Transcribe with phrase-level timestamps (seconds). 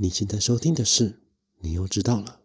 [0.00, 1.10] 你现在收听的是
[1.58, 2.40] 《你又知道了》。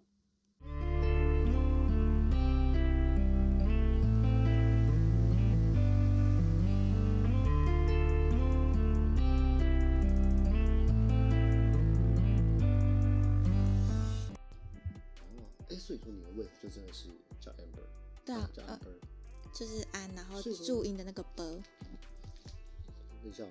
[15.70, 17.08] 哎，所以说你的 wave 就真的是
[17.40, 17.86] 叫 amber，
[18.26, 18.98] 对啊，叫呃，amber。
[19.54, 21.62] 就是安，然后注音的那个 b，
[23.22, 23.50] 等一下哦，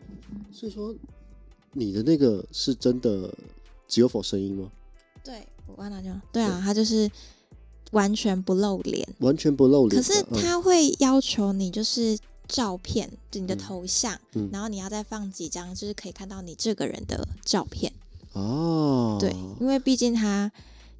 [0.50, 0.92] 所以说
[1.70, 3.32] 你的那个是真的
[3.92, 4.70] 只有否声音吗？
[5.22, 7.10] 对，我忘了就对啊，他就是
[7.90, 13.58] 完全不露脸，完全不露脸可是他会要求你就是照片，就你的嗯。
[13.58, 14.48] 头像，嗯。
[14.50, 17.92] 然后你要再放几张，就是可以看到你这个人的照片。
[18.32, 20.50] 哦，对，因为毕竟他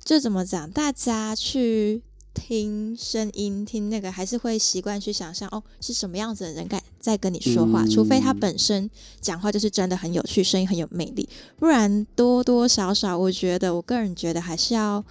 [0.05, 2.03] 就怎么讲，大家去
[2.35, 8.91] 听声音，听那个还是会习惯去想象哦，是什么样子的人在在跟你说话，除非他嗯本身
[9.21, 11.29] 讲话就是真的很有趣，声音很有魅力，
[11.59, 15.05] 不然多多少少，我觉得我个人觉得还是要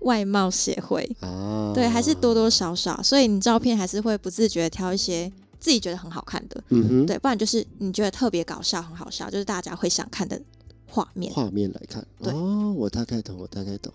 [0.00, 10.40] 外貌协会，啊，对，还是多多少少，所以你照片还是会不自觉挑一些自己觉得很好看的，嗯哼，对，不然就是你觉得特别搞笑、很好笑，就是大家会想看的
[10.86, 11.32] 画面。
[11.34, 13.92] 画面来看，对哦，我大概懂，我大概懂。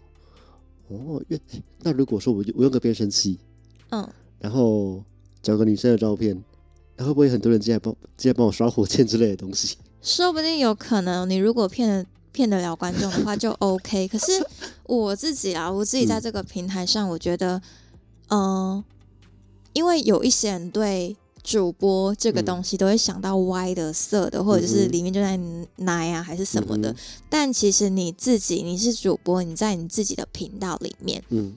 [0.88, 1.42] 哦，因为
[1.82, 3.40] 那如果说我我用个变声器，
[3.90, 4.08] 嗯，
[4.40, 5.04] 然后
[5.42, 6.44] 找个女生的照片，
[6.98, 9.78] 那会不会很多人进来帮进来帮我刷火箭之类的东西？
[10.02, 14.08] 说不定有可能，你如果骗得骗得了观众的话，就 OK。
[14.08, 14.46] 可是
[14.86, 17.62] 我自己啊，我自己在这个平台上，我觉得，
[18.30, 18.84] 嗯、
[19.72, 25.38] 因为有一些人对主播这个嗯东西都会想到歪的、色的，或者是里面就在
[25.76, 26.92] 奶啊，还是什么的。
[26.92, 26.96] 嗯
[27.30, 31.54] 但其实你自己，你是主播，你在你自己的频道里面，嗯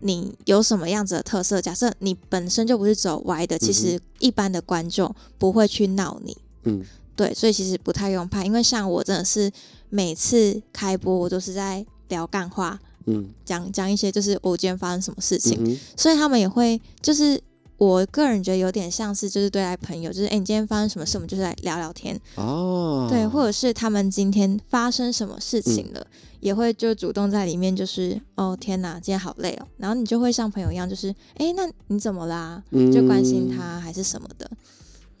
[0.00, 1.62] 你有什么样子的特色？
[1.62, 6.36] 假设你本身就不是走歪的，其实一般的观众不会去闹你。
[6.64, 6.84] 嗯
[7.14, 9.48] 对，所以其实不太用怕，因为像我真的是
[9.88, 17.40] 每次开播，我都是在聊干话，嗯讲讲一些就是我今天发生什么事情，嗯所以他们也会就是。
[17.82, 26.06] 我个人觉得有点像是就是对待朋友，就是哎、诶你今天发生什么事，我们就是来聊聊天，哦，对，或者是他们今天发生什么事情了，
[26.38, 32.62] 也会就主动在里面就是哦天哪，今天好累哦，然后你就会像朋友一样，就是哎、诶那你怎么啦？
[32.94, 33.56] 就关心嗯。
[33.56, 34.48] 他还是什么的，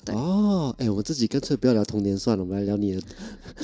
[0.04, 3.00] 对哦，哎、我自己干脆不要聊童年算了，我们来聊你的，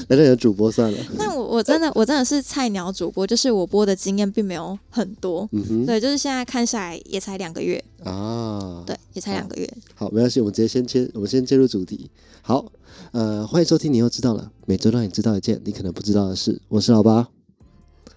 [0.08, 0.98] 来聊你的主播算了。
[1.16, 9.68] 那我我真的我真的是菜鸟主播，就是我播的经验并没有很多，嗯哼，对，就是现在看下来也才两个月，啊，对，也才两个月。
[9.94, 12.08] 好，没关系，我们直接先切，我们先切入主题。
[12.40, 12.64] 好，
[13.10, 16.60] 呃，欢迎收听，你又知道了，每周让你知道一件你可能不知道的事。
[16.68, 17.28] 我是老八，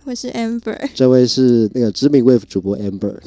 [0.05, 3.19] 我是 Amber，这位是那个知名 Wave 主播 Amber，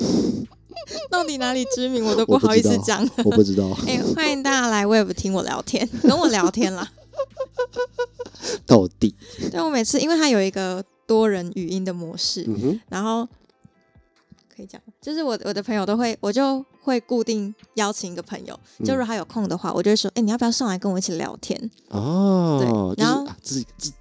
[1.11, 3.09] 到底哪里知名我都不好意思讲。
[3.25, 6.91] 我不知道， 哎、欢迎大家来 Web 听我聊天， 跟我聊天啦。
[8.67, 9.15] 到底，
[9.51, 13.27] 对我每次，因为它有一个多人语音的模式，嗯，然后
[14.55, 21.71] 可以讲，就是我我的朋友都会，我就会固定邀请一个朋友，就如果他有空的话，我就会说，哎、你要不要上来跟我一起聊天？
[21.89, 23.93] 哦，对就是然后啊自己自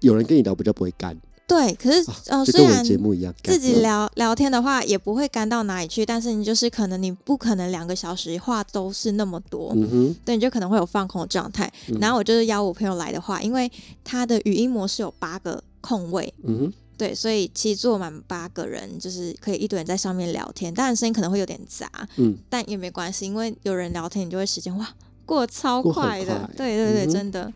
[0.00, 1.16] 有人跟你聊比较不会干，
[1.52, 11.70] 对，可是、啊呃，虽然节目一样，自己聊聊天的话，也不会干到哪里去，但是你就是可能你不可能两个小时话都是那么多，嗯哼，对，你就可能会有放空的状态。
[11.88, 13.70] 嗯然后我就是邀我朋友来的话，因为
[14.02, 20.72] 他的语音模式有八个空位，嗯哼，对，所以其实坐满八个人，就是可以一堆人在上面聊天。
[20.72, 21.86] 当然声音可能会有点杂，
[22.16, 24.88] 嗯，但也没关系，因为有人聊天，你就会时间哇
[25.26, 26.38] 过得超快的。
[26.38, 27.52] 快对对对，嗯真的。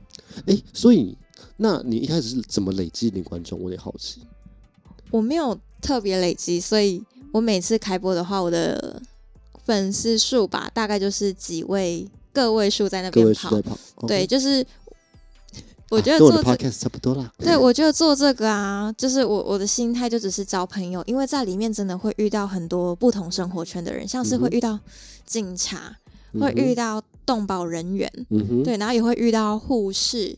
[0.47, 1.17] 哎，所以
[1.57, 3.59] 那你一开始是怎么累积你观众？
[3.59, 4.21] 我有点好奇。
[5.11, 7.03] 我没有特别累积，所以
[7.33, 9.01] 我每次开播的话，我的
[9.65, 13.51] 粉丝数吧，大概就是几位个位数在那边跑
[14.07, 14.67] 对就是
[15.89, 17.33] 我觉得做这 podcast 差不多啦。
[17.39, 24.79] 对，我觉得做这个啊，就是我我的心态就只是交朋友，因为在里面真的会遇到很多不同生活圈的人，像是会遇到
[25.25, 25.97] 警察，
[26.33, 30.37] 嗯会遇，到动保人员，嗯，对，然后也会遇到护士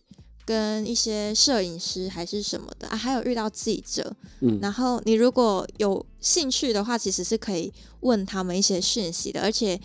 [0.48, 4.16] 跟一些摄影师还是什么的啊，还有遇到记者。
[4.40, 7.70] 嗯然后你如果有兴趣的话，其实是可以
[8.00, 9.78] 问他们一些讯息的，而且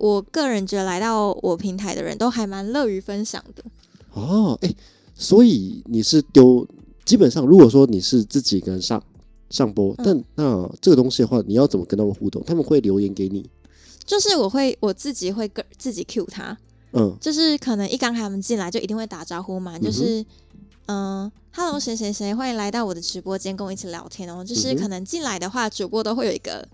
[0.00, 3.62] 我个人觉得来到我平台的人都还蛮乐于分享的。
[4.14, 4.74] 哦，哎，
[5.14, 6.66] 所以你是丢，
[7.04, 9.00] 基本上如果说你是自己一个人上
[9.48, 12.42] 上播，嗯但那这个东西的话，你要怎么跟他们互动？
[12.44, 13.48] 他们会留言给你，
[14.04, 16.58] 就是我会我自己会跟自己 cue 他，
[16.94, 20.24] 嗯就是可能一刚开他们进来就一定会打招呼嘛，就是
[20.86, 24.44] 嗯、哈 h e l l o 谁谁谁，欢迎来到我的直播间，跟我一起聊天哦。
[24.44, 26.66] 就是可能进来的话，主播都会有一个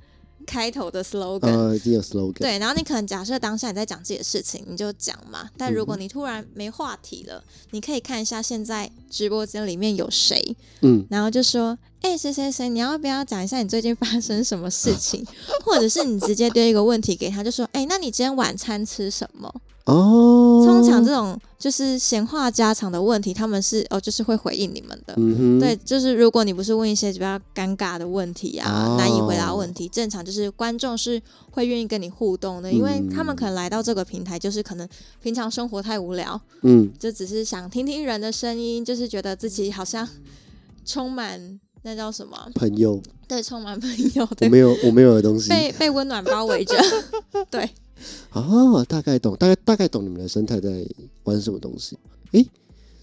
[0.45, 1.47] 开头的 slogan。
[1.47, 2.41] 呃，一定有 slogan。
[2.41, 5.49] 对，然后你可能假设当下你在讲自己的事情，你就讲嘛。
[5.57, 15.25] 但如果你突然没话题了，你可以看一下现在直播间里面有谁，嗯，然后就说：“哎、谁谁谁，你要不要讲一下你最近发生什么事情？”
[15.65, 19.55] 或者是你直接丢一个问题给他，就说：“哎、那你今天晚餐吃什么？”
[19.87, 25.15] 哦，通常这种就是闲话家常的问题，他们是哦，就是会回应你们的。
[25.17, 34.89] 嗯哼，对，就是如果你不是问一些比较尴尬的问题啊，哦难以回答问题，正常就是观众是会愿意跟你互动的，因为他们可能来到这个平台，就是可能
[35.23, 40.07] 平常生活太无聊，嗯，就只是想听听人的声音，就是觉得自己好像
[40.85, 42.37] 充满那叫什么？
[42.55, 45.49] 朋友，对，充满朋友，对，我没有，我没有的东西。
[45.49, 46.77] 被被温暖包围着，
[47.51, 47.69] 对。
[48.33, 50.87] 哦，大概懂，大概大概懂你们的生态在
[51.25, 51.99] 玩什么东西。
[52.33, 52.45] 哎，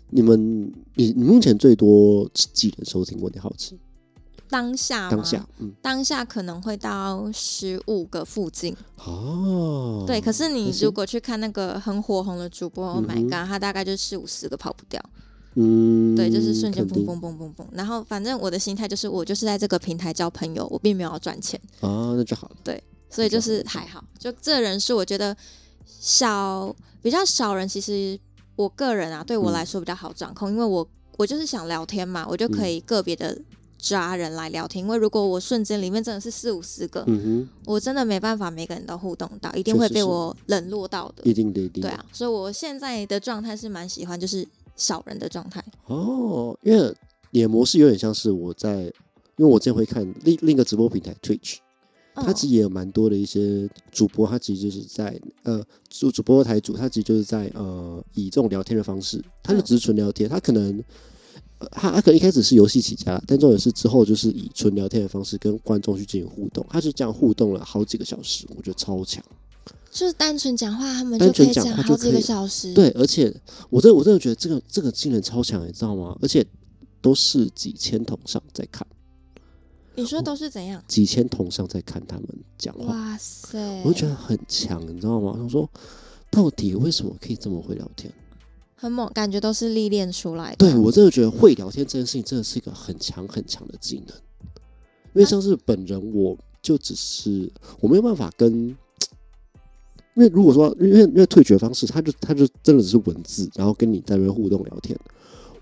[0.09, 3.17] 你们你你目前最多几人收听？
[3.19, 3.77] 我有点好奇。
[4.49, 8.73] 当下吗当下，嗯，当下可能会到十五个附近，
[9.03, 10.21] 哦，对。
[10.21, 15.03] 可是你如果去看那个很火红的主播，Oh 嗯 my god，他大概就四五十个跑不掉，
[15.55, 17.65] 嗯，对，就是瞬间嘣嘣嘣嘣嘣。
[17.73, 22.55] 然后反正我的心态就是，我就是在这个平台交朋友，我并没有要赚钱，哦，那就好了。
[23.09, 24.03] 所以就是还好。
[24.17, 25.35] 就这人数，我觉得
[25.85, 28.19] 少比较少人，其实
[28.55, 30.87] 我个人啊，对我嗯来说比较好掌控，因为我
[31.17, 33.37] 我就是想聊天嘛，我就可嗯以个别的。
[33.79, 41.21] 抓人来聊天，因为如果我瞬间里面真的是四五十个，嗯我真的没办法每个人都互动到，一定会被我冷落到的，。
[41.23, 41.83] 一定的，一定。
[41.83, 44.45] 对啊，所以我现在的状态是蛮喜欢，就是
[44.75, 45.63] 少人的状态。
[45.85, 46.91] 哦，因为
[47.29, 48.91] 你的模式有点像是我在，
[49.35, 51.57] 因为我之前会看另另一个直播平台 Twitch，
[52.23, 60.83] 它嗯其实也有蛮多的一些主播，他其实就是在呃主主播台主，他其实就是在呃以这种聊天的方式，他就嗯只是纯聊天，他可能。
[61.59, 69.23] 呃他他可能一开始是游戏起家，但重点是之后就是以纯聊天的方式跟观众去进行互动，他就这样互动了好几个小时，我觉得超强。
[69.89, 73.35] 就是单纯讲话，他们单就可以纯讲话就讲好几个小时。，对，而且
[73.71, 76.15] 我真的我真的觉得这个这个技能超强，你知道吗？
[76.21, 76.45] 而且
[77.01, 78.85] 都是几千桶上在看，
[79.97, 80.81] 你说都是怎样？
[80.87, 85.33] 几千同上在看他们讲话，哇塞，我就觉得很强，你知道吗？
[85.35, 85.67] 他说，
[86.29, 88.13] 到底为什么可以这么会聊天？
[88.75, 90.57] 很猛，感觉都是历练出来的。
[90.57, 94.15] 对我真的觉得会聊天这件事情真的是一个很强很强的技能，
[95.13, 98.77] 因为像是本人我就只是我没有办法跟，因
[100.17, 104.95] 为如果说因为因为退学方式，他就他就真的只是文字，然后跟你在那边互动聊天，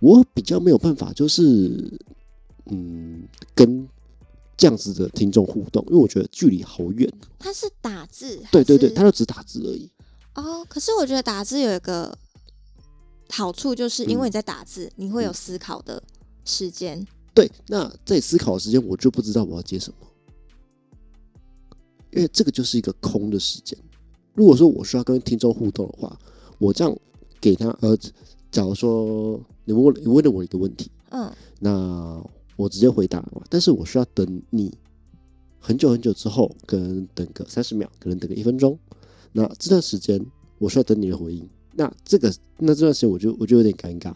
[0.01, 1.89] 我比较没有办法就是
[2.65, 3.23] 嗯
[3.53, 3.88] 跟
[4.57, 7.11] 这样子的听众互动，因为我觉得距离好远。
[7.37, 9.89] 他是打字，对对对，他就只打字而已。
[10.35, 10.65] 哦。
[10.69, 12.17] 可是我觉得打字有一个
[13.29, 16.01] 好处，就是因为嗯你在打字，你会有思考的
[16.45, 17.05] 时间。
[17.33, 20.07] 对，那在思考的时间，我就不知道我要接什么，
[22.11, 23.77] 因为这个就是一个空的时间。
[24.33, 26.17] 如果说我需要跟听众互动的话，
[26.59, 26.97] 我这样
[27.41, 27.97] 给他，呃，
[28.51, 31.29] 假如说你问你问了我一个问题，嗯，
[31.59, 32.21] 那
[32.55, 34.73] 我直接回答嘛，但是我需要等你
[35.59, 38.77] 很久很久之后，可能等个三十秒，可能等个一分钟，
[39.31, 40.23] 那这段时间
[40.57, 41.47] 我需要等你的回应。
[41.73, 44.13] 那这个那这段时间我就我就有点尴尬，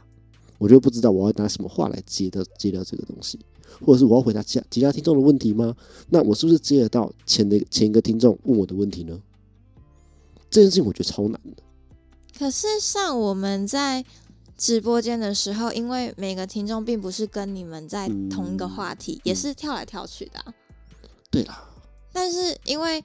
[0.57, 3.37] 我就不知道我要拿什么话来接掉接掉这个东西，
[3.85, 5.75] 或者是我要回答其他其他听众的问题吗？
[6.07, 9.19] 那我是不是接得到前的前一个听众问我的问题呢？
[10.49, 11.63] 这件事情我觉得超难的。
[12.37, 14.05] 可是像我们在
[14.59, 20.53] 直播间的时候，因为每个听众并不是跟你们在同一个话题，也是跳来跳去的啊、
[21.31, 21.63] 对啦，
[22.11, 23.01] 但是因为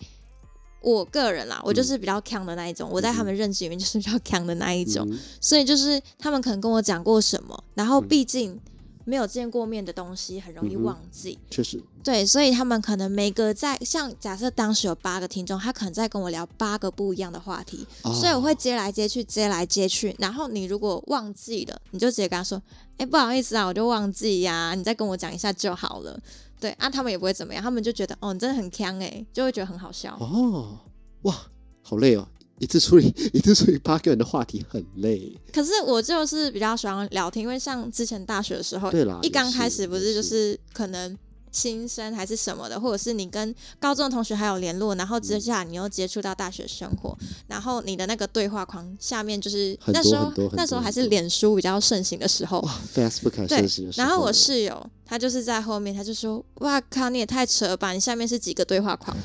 [0.81, 5.19] 我个人啦，我就是比较强的那一种，我在他们认知里面就是比较强的那一种，嗯。
[5.41, 8.09] 所以就是他们可能跟我讲过什么，然后嗯。
[8.09, 8.61] 毕竟
[9.05, 20.15] 没有见过面的东西很容易忘记，确实，对，所以他们可能每个在像假设当时有八个听众，他可能在跟我聊八个不一样的话题，所以我会哦接来接去，接来接去。
[20.19, 22.61] 然后你如果忘记了，你就直接跟他说
[22.97, 26.19] ：“哎、不好意思啊，我就忘记呀、你再跟我讲一下就好了。
[26.59, 30.17] ”对啊，他们也不会怎么样，他们就觉得哦，你真的很强哎，就会觉得很好笑。
[30.19, 30.79] 哦，
[31.23, 31.35] 哇，
[31.83, 32.27] 好累哦！
[32.59, 35.33] 一次处理 一次处理八个人的话题很累。
[35.53, 41.17] 可是我就是比较喜欢聊天，因为像之前大学的时候，对啦，一刚开始不是就是可能
[41.51, 47.17] 新生还是什么的，或者是你跟高中的同学还有联络，然后嗯接下来你又接触到大学生活，
[47.49, 52.61] 然后你的那个对话框下面就是那时候很多很那时候还是脸书比较盛行的时候。
[52.61, 57.93] 哇，Facebook 还对盛行的时候然后我室友他就是在后面，他就说：“哇靠，你也太扯了吧！
[57.93, 59.17] 你下面是几个对话框？”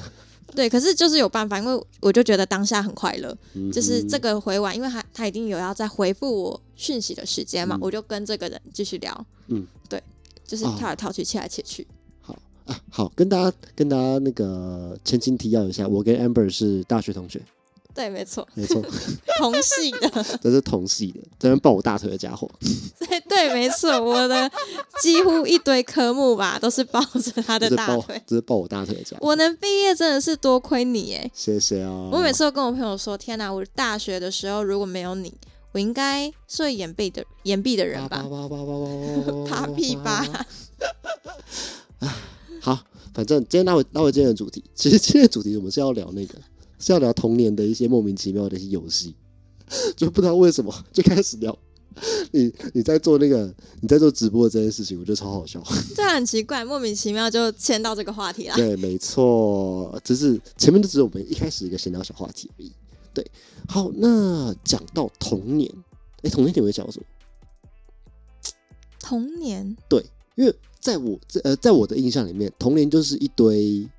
[0.55, 7.79] 对，可是就是有办法，因为我就觉得当下很快乐，嗯就是这哼个回完，因为他他一定有要再回复我讯息的时间嘛，嗯。
[7.81, 10.01] 我就跟这个人继续聊，嗯，对，
[10.45, 11.87] 就是啊跳来跳去，切来切去，
[12.21, 17.41] 好，啊，好，跟大家跟大家那个前情提要一下，我跟 Amber 是大学同学，
[17.93, 18.81] 对，没错，没错，
[19.39, 20.09] 同系的，
[20.41, 22.49] 这是同系的，这边抱我大腿的家伙，
[23.39, 24.49] 对对，没错，我的
[25.01, 28.21] 几乎一堆科目吧，都是抱着他的大腿。
[28.27, 31.31] 就是抱我大腿的家伙，我能毕业真的是多亏你哎！
[31.33, 32.09] 谢谢啊。
[32.11, 35.33] 我每次都跟我朋友说：“天哪，我大学的时候如果没有你，
[35.71, 38.25] 我应该是会延毕的延毕的人吧？”
[39.47, 40.45] 啪啪屁吧！
[42.61, 42.77] 好，
[43.13, 46.35] 反正今天拉回拉回今天的主题，其实今天的主题我们是要聊那个，
[46.77, 49.15] 是要聊童年的一些莫名其妙的一些游戏，
[49.95, 51.57] 就不知道为什么就开始聊。
[52.31, 55.61] 你你在做那个你在做直播这件事情，我觉得超好笑。
[55.95, 58.55] 这很奇怪，莫名其妙就牵到这个话题了。
[58.57, 62.71] 对，没错，只是前面就只是我们一开始一个闲聊小话题而已。
[63.13, 63.25] 对，
[63.67, 65.71] 好，那讲到童年，
[66.21, 67.05] 哎，童年你会讲什么？
[69.01, 73.89] 童年，对因为在我在呃，在我的印象里面，童年就是一堆，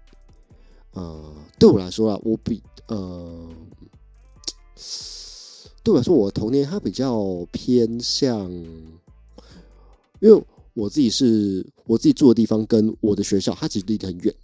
[0.92, 3.48] 呃，对我来说啊，我比呃，
[5.82, 8.50] 对我来说，我的童年它比较偏向，
[10.20, 10.42] 因为
[10.74, 14.34] 我自己是我自己住的地方跟我的学校，它其实离得很远，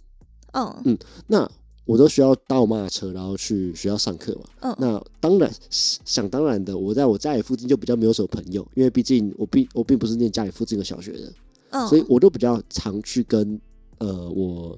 [0.53, 1.49] 嗯那
[1.85, 4.41] 我都需要搭我妈的车，然后去学校上课嘛。
[4.61, 11.33] 嗯那当然想当然的，我在我家里附近就比较没有什么朋友，因为毕竟我并我并不是念家里附近的小学的。
[11.69, 13.59] 嗯，所以我都比较常去跟
[13.99, 14.77] 呃我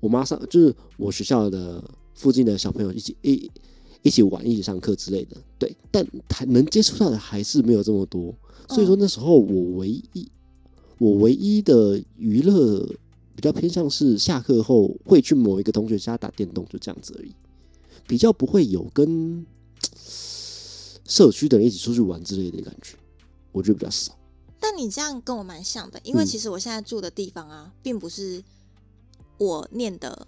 [0.00, 1.82] 我妈上，就是我学校的
[2.14, 3.50] 附近的小朋友一起一
[4.08, 5.36] 一起玩、一起上课之类的。
[5.58, 8.34] 对，但还能接触到的还是没有这么多。
[8.68, 10.28] 所以说那时候我唯一
[10.98, 12.84] 我唯一的娱乐
[13.36, 17.32] 比较偏向是下课后会去某一个同学家打电动，就这样子而已，
[18.06, 19.46] 比较不会有跟
[21.06, 22.96] 社区的人一起出去玩之类的感觉，
[23.52, 24.18] 我觉得比较少。
[24.60, 28.42] 但你这样跟我蛮像的，因为嗯其实我现在住的地方啊，并不是
[29.38, 30.26] 我念的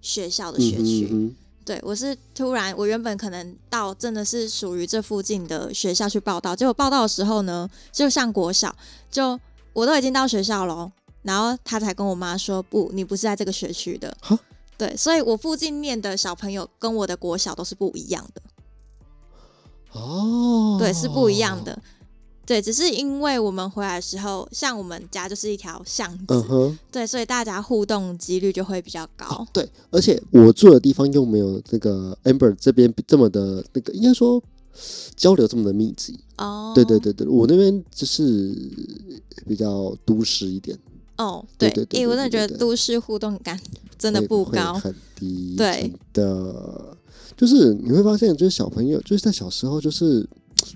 [0.00, 1.06] 学校的学区。
[1.06, 1.34] 嗯哼嗯
[1.64, 8.74] 对我是突然，我原本可能到真的是属于这附近的学校去报道，结果报道的时候呢，就像国小，
[9.10, 9.38] 就
[9.72, 10.90] 我都已经到学校喽，
[11.22, 14.16] 然后他才跟我妈说，不，你不是在这个学区的。
[14.76, 18.42] 对，所以我附近念的小朋友跟我的国小都是不一样的。
[19.92, 21.62] 哦，对，是不一样。
[21.62, 21.78] 的。
[22.44, 26.78] 对，只是因为我们回来的时候，像我们家就是一条巷子，嗯哼。
[26.90, 29.46] 对，所以大家互动几率就会比较高。
[29.52, 34.42] 对，而且我住的地方又没有那个 Amber 这边这么的那个，应该说
[35.14, 36.18] 交流这么的密集。
[36.36, 38.52] 哦，对对，对对，我那边就是
[39.46, 40.76] 比较都市一点，
[41.18, 43.58] 哦，对对，诶，对对对我真的觉得都市互动感
[43.96, 44.74] 真的不高。
[44.74, 45.54] 很低。
[45.56, 46.96] 对的，
[47.36, 50.28] 就是你会发现，就是小朋友就是在小时候，就是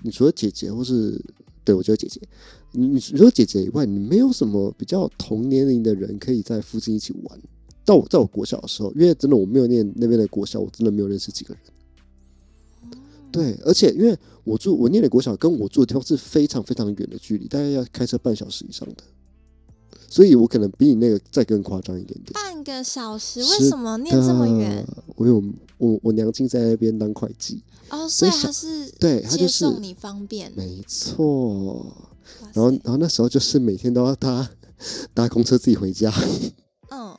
[0.03, 1.21] 你除了姐姐或是
[1.67, 2.21] 对我觉得姐姐，
[2.71, 7.37] 你你除了姐姐以外，你没有什么比较同年龄的人可以在附近一起玩。
[7.83, 12.91] 到我在我国小的时候，因为真的我没有念那边的国小，我真的没有认识几个人。
[13.33, 19.03] 对，而且因为我住我念的国小跟我住的地方是非常非常远的距离，大概要开车半小时以上的，
[20.07, 22.31] 所以我可能比你那个再更夸张一点点。
[22.33, 24.85] 半个小时，是为什么念这么远？
[24.85, 25.03] 的？
[25.17, 25.43] 我有
[25.77, 30.51] 我我娘亲在那边当会计，哦，所以他是对他就是送你方便。
[30.55, 31.85] 没错。
[32.53, 34.49] 然后然后那时候就是每天都要搭
[35.13, 36.11] 搭公车自己回家，
[36.89, 37.15] 嗯，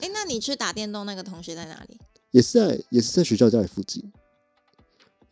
[0.00, 1.98] 哎，那你去打电动那个同学在哪里？
[2.30, 4.12] 也是在也是在学校家里附近，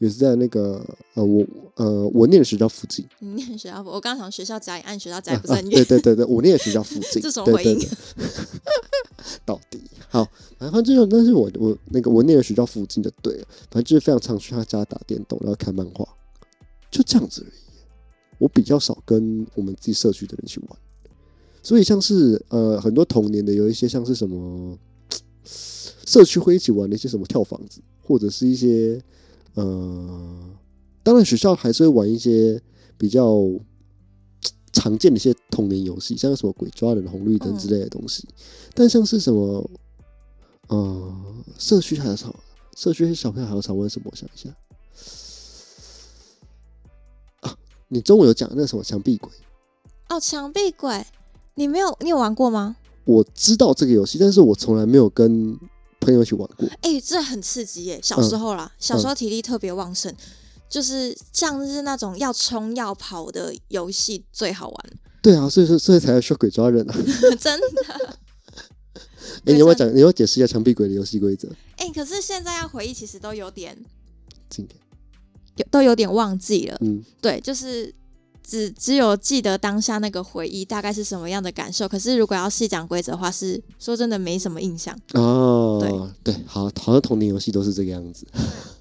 [0.02, 3.06] 也是在那个呃我呃我念的学校附近。
[3.20, 5.70] 你念学校，我刚想学校家里，按学校家里不是远。
[5.70, 7.22] 对对对对，我念的学校附近。
[7.22, 8.26] 这种对回应对对
[9.46, 10.28] 到底好，
[10.58, 16.04] 反正就是但是我我那个我念的学校附近就对了，反正就是非常常去他家打电动，然后看漫画，
[16.90, 17.60] 就这样子而已。
[18.38, 20.76] 我比较少跟我们自己社区的人去玩，
[21.62, 24.76] 所以像是呃很多童年的有一些像是什么
[26.04, 29.00] 社区会一起玩的一些什么跳房子，或者是一些
[29.54, 30.50] 呃，
[31.02, 32.60] 当然学校还是会玩一些
[32.96, 33.42] 比较
[34.72, 38.26] 常见的一些童年游戏，像什么鬼抓人、红绿灯之类的东西。
[38.74, 39.70] 但像是什么，
[40.68, 41.14] 呃，
[41.58, 42.34] 社区还有少，
[42.74, 44.08] 社区小朋友还有常玩什么？
[44.10, 44.48] 我想一下
[47.40, 47.54] 啊，
[47.88, 49.30] 你中午有讲那个什么墙壁鬼，
[50.08, 51.04] 哦，墙壁鬼，
[51.56, 52.76] 你没有，你有玩过吗？
[53.04, 55.58] 我知道这个游戏，但是我从来没有跟
[56.02, 56.68] 朋友一起玩过。
[56.82, 58.00] 哎、这很刺激耶！
[58.02, 60.12] 小嗯时候啦，小时候体力特别旺盛，
[60.68, 64.84] 就是像是那种要冲要跑的游戏最好玩，
[65.22, 66.94] 对啊，所以说所以才需要鬼抓人啊！
[67.38, 68.18] 真的。
[69.44, 69.94] 哎、你要不要讲？
[69.94, 71.48] 你要解释一下墙壁鬼的游戏规则？
[71.76, 73.76] 哎、可是现在要回忆，其实都有点
[74.50, 74.78] 经典，
[75.56, 76.76] 有都有点忘记了。
[76.80, 77.92] 嗯，对，就是
[78.42, 84.96] 只只有记得当下那个回忆大概是什么样的感受，可是如果要细讲规则的话，是说真的没什么印象。
[85.14, 85.78] 哦，
[86.24, 88.26] 对对，好，好像童年游戏都是这个样子。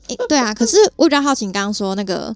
[0.08, 2.36] 诶对啊，可是我比较好奇，你刚刚说那个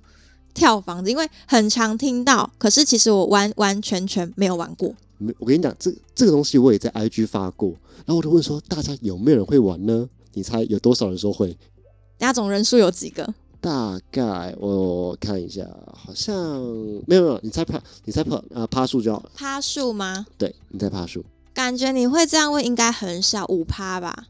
[0.53, 4.94] 跳房子，因为很常听到，可是其实我完完全全没有玩过。
[5.17, 7.70] 没，我跟你讲，这这个东西我也在 IG 发过，
[8.05, 10.08] 然后我就问说，大家有没有人会玩呢？
[10.34, 11.58] 你猜有多少人说会？
[12.20, 13.34] 那总人数有几个？
[13.65, 16.62] 大概我看一下，好像
[17.07, 19.31] 没有没有，你猜趴，你猜趴啊趴数就好了。
[19.34, 20.24] 趴数吗？
[20.38, 24.27] 对，你猜趴数，感觉你会这样问，应该很少，五趴吧？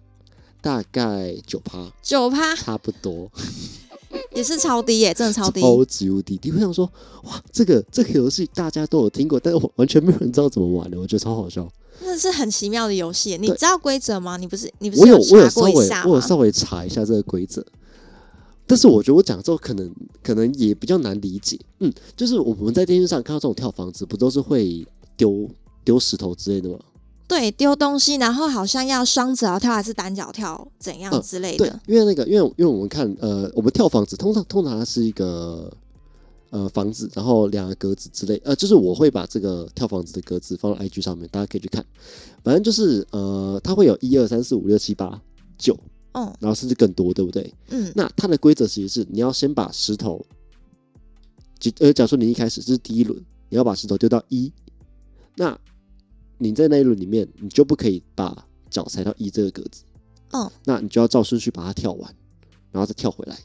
[0.61, 3.29] 大概九趴，九趴差不多，
[4.33, 5.59] 也是超低耶，真的超低。
[5.59, 6.49] 超级无敌低。
[6.53, 6.89] 我想说，
[7.23, 11.69] 哇，这个这个游戏大家都有听过，但是我完全没有人知道怎么玩的，我觉得超好笑。
[11.99, 14.37] 那是很奇妙的游戏，你知道规则吗？
[14.37, 16.09] 你不是你不是我有我有查稍微过一下吗？
[16.09, 17.65] 我有稍微查一下这个规则，
[18.67, 19.93] 但是我觉得我讲之后可能
[20.23, 21.59] 可能也比较难理解。
[21.79, 25.49] 嗯，就是我们在电视上看到这种跳房子，不都是会丢
[25.83, 26.79] 丢石头之类的吗？
[27.27, 35.71] 对，丢东西，然后好像要双脚跳还是单脚跳，怎样嗯之类的对的。，因为那个，因为因为我们看，呃，我们跳房子，通常通常它是一个
[36.51, 41.83] 呃房子，然后两个格子之类，呃，就是我会把这个跳房子的格子放到 IG 上面，大家可以去看。
[42.43, 45.19] 反正就是呃，它会有一二三四五六七八
[45.57, 45.75] 九，
[46.15, 47.53] 嗯然后甚至更多，对不对？
[47.69, 50.25] 嗯，那它的规则其实是你要先把石头，
[51.59, 53.19] 就呃，假如说你一开始这是第一轮，
[53.49, 54.51] 你要把石头丢到一，
[55.35, 55.57] 那
[56.37, 59.83] 你在那一轮里面，你就不可以把脚踩到一这个格子，
[60.31, 62.15] 嗯，那你就要照顺序把它跳完，
[62.71, 63.37] 然后再跳回来，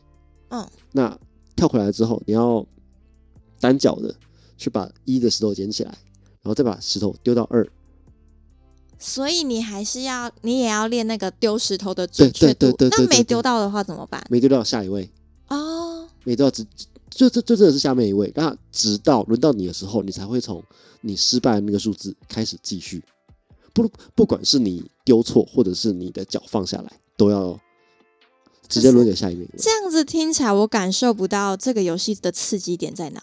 [0.50, 1.18] 嗯，那
[1.56, 2.64] 跳回来之后，你要
[3.58, 4.14] 单脚的
[4.56, 5.90] 去把一的石头捡起来，
[6.42, 7.66] 然后再把石头丢到二，
[9.02, 12.76] 所以你还是要，你也要练那个丢石头的准确度。
[12.78, 14.22] 那没丢到的话怎么办？
[14.28, 15.10] 没丢到下一位，
[15.48, 16.62] 哦，没丢到只，
[17.08, 20.62] 就这这真的是下面一位，那直到轮到你的时候，你才会从
[21.00, 23.02] 你失败的那个数字开始继续。
[23.72, 27.58] 不不管是你丢错，或者是你的脚放下来，都要
[28.68, 29.48] 直接轮给下一位。
[29.56, 33.22] 这样子听起来我感受不到这个游戏的刺激点在哪。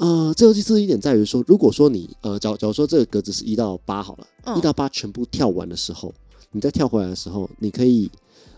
[0.00, 4.56] 呃，这游戏刺激点在于说，如果说你呃，假假如说这个格子是一到八好了，嗯。
[4.56, 6.10] 一到八全部跳完的时候，
[6.52, 8.10] 你再跳回来的时候，你可以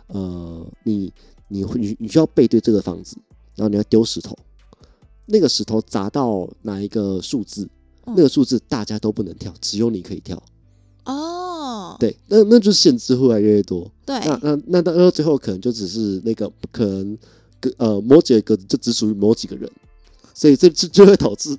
[0.07, 1.13] 呃，你
[1.49, 3.17] 你会你你需要背对这个房子，
[3.57, 4.39] 然后你要丢石头，
[5.27, 7.69] 那个石头砸到哪一个数字，
[8.07, 10.41] 嗯那个数字大家都不能跳，只有你可以跳。
[11.05, 13.91] 哦，对，那那就是限制会越来越多。
[14.07, 17.19] 对，那那那到到最后可能就只是那个可能
[17.59, 19.69] 个呃某几个格子就只属于某几个人，
[20.35, 21.57] 所以这这就会导致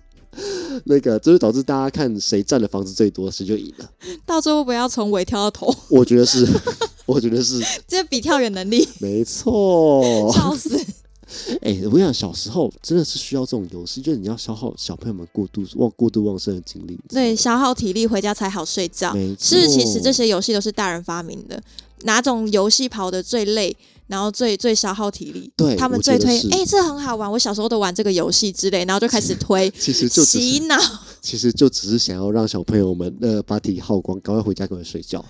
[0.85, 3.89] 那个就会导致大家看谁占的房子最多，谁就赢了。
[4.25, 6.47] 到最后不要从尾跳到头，我觉得是，
[7.05, 10.31] 我觉得是这比跳远能力，没错。
[10.33, 10.79] 笑死。
[11.61, 16.99] 哎、我想，小时候真的是需要这种游戏，就是你要消耗小朋友们过度旺过度旺盛的精力。
[17.09, 19.11] 对，消耗体力回家才好睡觉。
[19.39, 21.59] 是，其实这些游戏都是大人发明的。
[22.03, 23.75] 哪种游戏跑得最累，
[24.07, 25.51] 然后最最消耗体力？
[25.55, 30.77] 对他们最推哎、这很好玩，我小时候都玩这个游戏之类，然后就开始推 其实就洗脑。
[31.21, 35.23] 其实就只是想要让小朋友们呃把体力耗光，赶快回家赶快睡觉。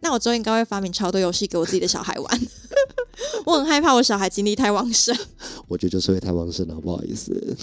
[0.00, 2.40] 那我之后应该会发明超多游戏给我自己的小孩玩。
[3.46, 5.16] 我很害怕我小孩精力太旺盛。
[5.66, 7.56] 我觉得就是会太旺盛了，不好意思。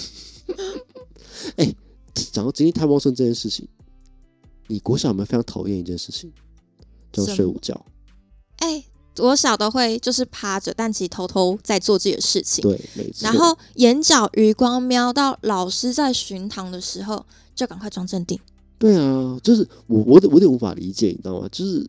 [1.56, 1.74] 哎、
[2.14, 3.68] 讲到精力太旺盛这件事情，
[4.68, 6.32] 你国小有没有非常讨厌一件事情，
[7.12, 7.86] 叫什么睡午觉？
[8.58, 8.84] 哎、
[9.18, 12.62] 我小的会就是趴着，但其实偷偷在做自己的事情。
[12.62, 13.24] 对，没错。
[13.24, 18.40] 然后眼角余光瞄到老师在巡堂的时候，就赶快装镇定。
[18.80, 21.48] 对啊，就是我我我有点无法理解，你知道吗？
[21.52, 21.88] 就是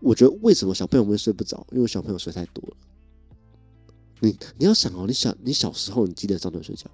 [0.00, 2.76] 我觉得为什么小朋友们睡不着，因为小朋友睡太多了。
[4.20, 6.86] 你你要想哦，你想你小时候你几点上床睡觉？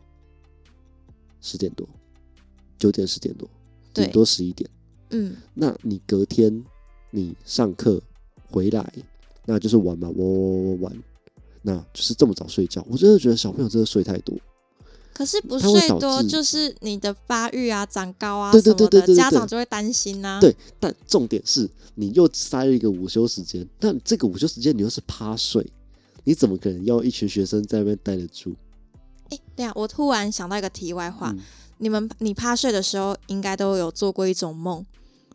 [1.40, 1.88] 十点多，
[2.79, 3.48] 九点十点多，
[3.92, 4.68] 对顶多十一点。
[5.11, 6.62] 嗯，那你隔天
[7.11, 8.00] 你上课
[8.48, 8.92] 回来，
[9.51, 10.97] 那就是玩嘛，玩玩玩玩玩，
[11.63, 12.87] 那就是这么早睡觉。
[12.89, 14.37] 我真的觉得小朋友真的睡太多。
[15.13, 25.67] 可是不睡多，就是你的发育啊、长高啊什么的，家长就会担心呐、对，但重点是你又塞了一个午休时间，但这个午休时间你又是趴睡，
[26.25, 28.55] 你怎么可能要一群学生在那边待得住？
[29.31, 31.41] 哎、对啊，我突然想到一个题外话，嗯
[31.79, 34.85] 你们你趴睡的时候，应该都有做过一种梦，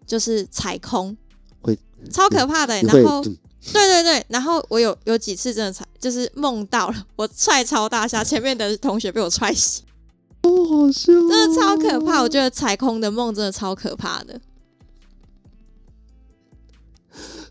[0.06, 1.18] 就是踩空，
[1.62, 1.78] 会
[2.12, 3.38] 超可怕的欸、然后，嗯
[3.74, 9.84] 对对对，然后我有有几次真的踩，就是梦到了，我踹超大虾，前面的同学被我踹醒，
[10.44, 12.22] 哦好笑哦，真的超可怕。
[12.22, 14.40] 我觉得踩空的梦真的超可怕的。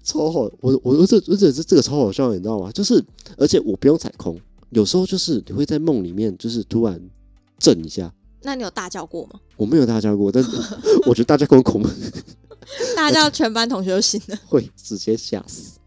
[0.04, 2.70] 超好，我我我这我这这这个超好笑，你知道吗？
[2.70, 3.04] 就是
[3.36, 4.38] 而且我不用踩空，
[4.70, 7.00] 有时候就是你会在梦里面就是突然
[7.58, 9.40] 震一下，那你有大叫过吗？
[9.56, 10.50] 我没有大叫过，但是
[11.06, 11.88] 我觉得大家跟我恐怖
[12.94, 14.38] 大叫全班同学都醒了。
[14.46, 15.78] 会直接吓死。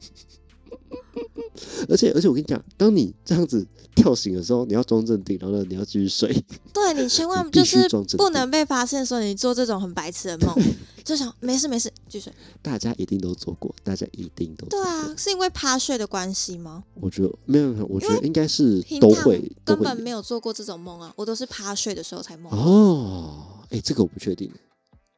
[1.90, 6.34] 而且而且我跟你讲，当你这样子跳醒的时候，你要装镇定，然后呢，你要继续睡。
[6.74, 7.88] 对你千 万就是
[8.18, 10.56] 不能被发现，说你做这种很白痴的梦，
[11.04, 12.34] 就想没事没事继续睡。
[12.62, 14.68] 大家一定都做过，大家一定都。
[14.68, 16.84] 对啊，是因为趴睡的关系吗？
[16.96, 22.52] 我觉得没有，没有我觉得应该是都会都会根本没有做过这种梦啊，我都是趴睡的时候才梦。
[22.52, 23.44] 哦。
[23.70, 24.50] 哎，这个我不确定，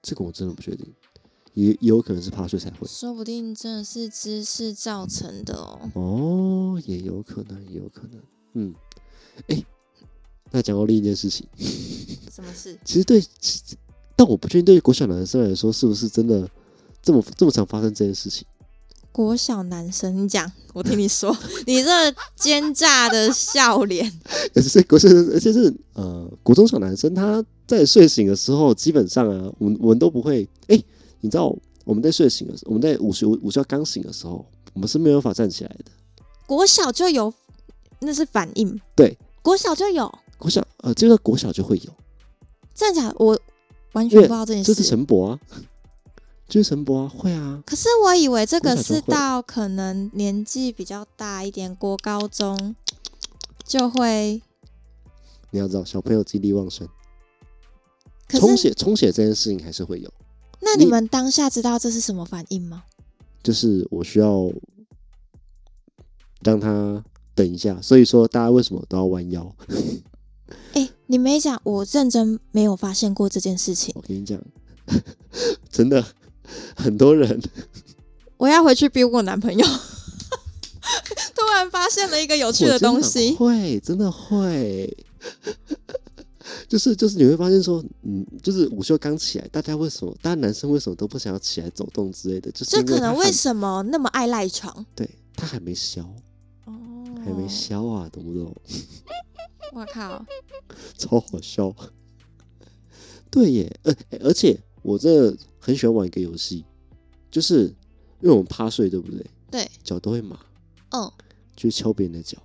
[0.02, 0.92] 这个我真的不确定，
[1.54, 2.88] 也也有可能是怕睡才会。
[2.88, 5.80] 说不定真的是姿势造成的哦。
[5.94, 8.22] 哦，也有可能，也有可能。
[8.54, 8.74] 嗯，
[9.48, 9.64] 哎，
[10.52, 11.48] 那讲到另一件事情，
[12.32, 12.78] 什么事？
[12.86, 13.24] 其实对，
[14.16, 16.50] 但我不确定对于国小男生来说是不是真的
[17.02, 18.46] 这么这么常发生这件事情。
[19.12, 21.36] 国小男生，你讲，我听你说，
[21.66, 21.90] 你这
[22.36, 24.10] 奸诈的笑脸，
[24.54, 30.48] 而且是国小，而且是呃国中小男生，他在睡醒的时候，基本上啊，我们我们都不会。
[30.68, 30.82] 哎，
[31.22, 31.56] 你知道
[31.86, 35.92] 我们在睡醒的时候，我们在午休午觉刚醒的时候，我们是没有办法站起来的。
[36.46, 37.34] 国小就有，
[38.00, 38.80] 那是反应。
[38.96, 41.94] 对，国小就有，国小呃，这个国小就会有，
[42.74, 43.16] 真的假的？
[43.20, 43.40] 我
[43.92, 44.90] 完全不知道这件事这是。
[44.90, 45.40] 陈博啊，
[46.48, 47.62] 这是陈博 啊，会啊。
[47.66, 52.76] 可是我以为这个是到可能年纪比较大一点，国高中
[53.66, 54.42] 就会。
[55.52, 56.88] 你要知道，小朋友精力旺盛，
[58.30, 60.14] 充血充血这件事情还是会有。
[60.60, 62.84] 你那你们当下知道这是什么反应吗？
[63.42, 64.52] 就是我需要
[66.42, 69.56] 让他等一下，所以说大家为什么都要弯腰？
[70.74, 73.94] 哎、你没讲，我认真没有发现过这件事情。
[73.96, 74.40] 我跟你讲，
[75.72, 76.04] 真的
[76.76, 77.42] 很多人
[78.38, 79.66] 我要回去逼我男朋友。
[81.36, 84.98] 突然发现了一个有趣的东西，会真的会，
[86.68, 92.52] 就是就是你会发现说，嗯，就是午休刚起来，大家为什么，大家男生为什么都不想要起来走动之类的？
[92.52, 94.86] 就是这可能为什么那么爱赖床？
[94.96, 96.02] 对他还没消，
[96.66, 96.74] 哦，
[97.24, 98.56] 还没消啊，懂不懂？
[99.74, 100.26] 我靠，
[100.98, 101.74] 超好笑。
[103.32, 106.66] 对耶，呃，而且我这很喜欢玩一个游戏，
[107.30, 107.66] 就是
[108.22, 109.26] 因为我们趴睡，对不对？
[109.52, 110.40] 对，脚都会麻，
[110.90, 111.12] 嗯，
[111.56, 112.38] 就敲别人的脚，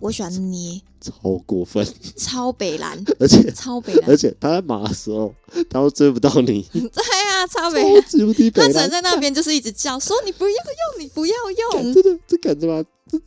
[0.00, 1.12] 我喜欢捏，超
[1.46, 1.86] 过分。
[2.16, 5.34] 超北蓝， 而且超北蓝而，且他在马的时候，
[5.70, 8.32] 他都追不到你， 对啊，超北超。
[8.32, 8.90] 级北蓝他只能。
[8.90, 11.34] 在那边就是一直叫，说你不要用，你不要
[11.72, 11.82] 用。
[11.82, 13.18] 干真的，这感觉吗，这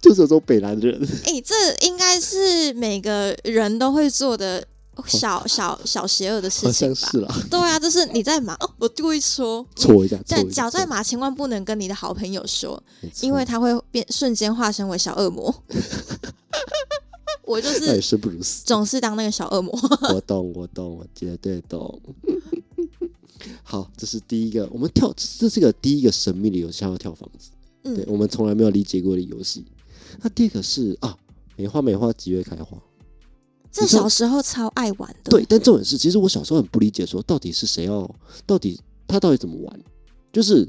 [0.10, 1.00] 就是有种北蓝的人。
[1.26, 1.54] 哎、这
[1.86, 4.64] 应该是每个人都会做的
[5.06, 6.94] 小 小小邪恶的事情吧？
[6.94, 12.82] 像是啦， 对啊，就是你在马，哦，我故意说，搓一下，搓但一下，搓脚在麻，千万不能跟你的好朋友说，
[13.20, 15.54] 因为他会变瞬间化身为小恶魔。
[17.44, 18.64] 我就是生不如死。
[18.64, 19.72] 总是当那个小恶魔。
[20.14, 22.00] 我懂，我懂，我绝对懂。
[23.64, 27.50] 好，这是第一个，我们跳，这是个第一个神秘的游戏，要跳房子。
[27.82, 29.64] 对嗯，我们从来没有理解过的游戏。
[30.20, 31.16] 那第二个是啊，
[31.56, 32.78] 梅花梅花几月开花？
[33.72, 35.30] 这小时候超爱玩的。
[35.30, 38.08] 对，但重点是，其实我小时候很不理解，说到底是谁要，
[38.46, 39.80] 到底他到底怎么玩？
[40.30, 40.68] 就是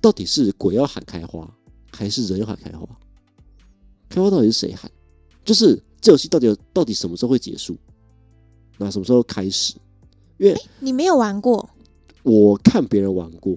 [0.00, 1.48] 到底是鬼要喊开花，
[1.92, 2.86] 还是人要喊开花？
[4.08, 4.90] 开花到底是谁喊？
[5.44, 7.76] 就是这游戏到底到底什么时候会结束？
[8.76, 9.74] 那什么时候开始？
[10.38, 11.68] 因为你没有玩过，
[12.22, 13.56] 我看别人玩过，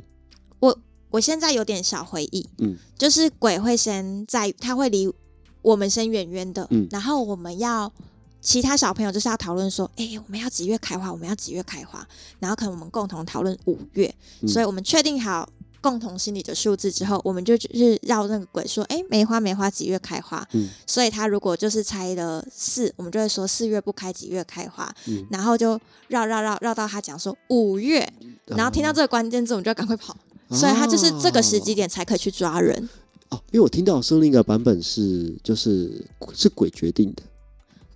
[0.60, 0.78] 我
[1.10, 5.12] 我现在有点小回忆，嗯，就是鬼会先在，他会离
[5.62, 7.92] 我们先远远的，嗯然后我们要
[8.44, 12.06] 其他小朋友就是要讨论说，哎、我们要几月开花，我们要几月开花，
[12.40, 15.48] 然后可能我们共同讨论五月，嗯所以我们确定好
[15.82, 20.46] 共同心里的数字之后，我们就就是绕那个鬼说，哎、梅花梅花几月开花？
[20.52, 24.94] 嗯所以他如果就是猜了四，我们就会说四月不开，几月开花？
[25.08, 25.80] 嗯然后就
[26.10, 28.08] 绕绕绕绕到他讲说五月，
[28.46, 30.16] 然后听到这个关键字，我们就要赶快跑。
[30.52, 32.90] 所以他就是这个时机点才可以去抓人。
[33.30, 37.24] 哦，因为我听到的是另一个版本是，就是是鬼决定的，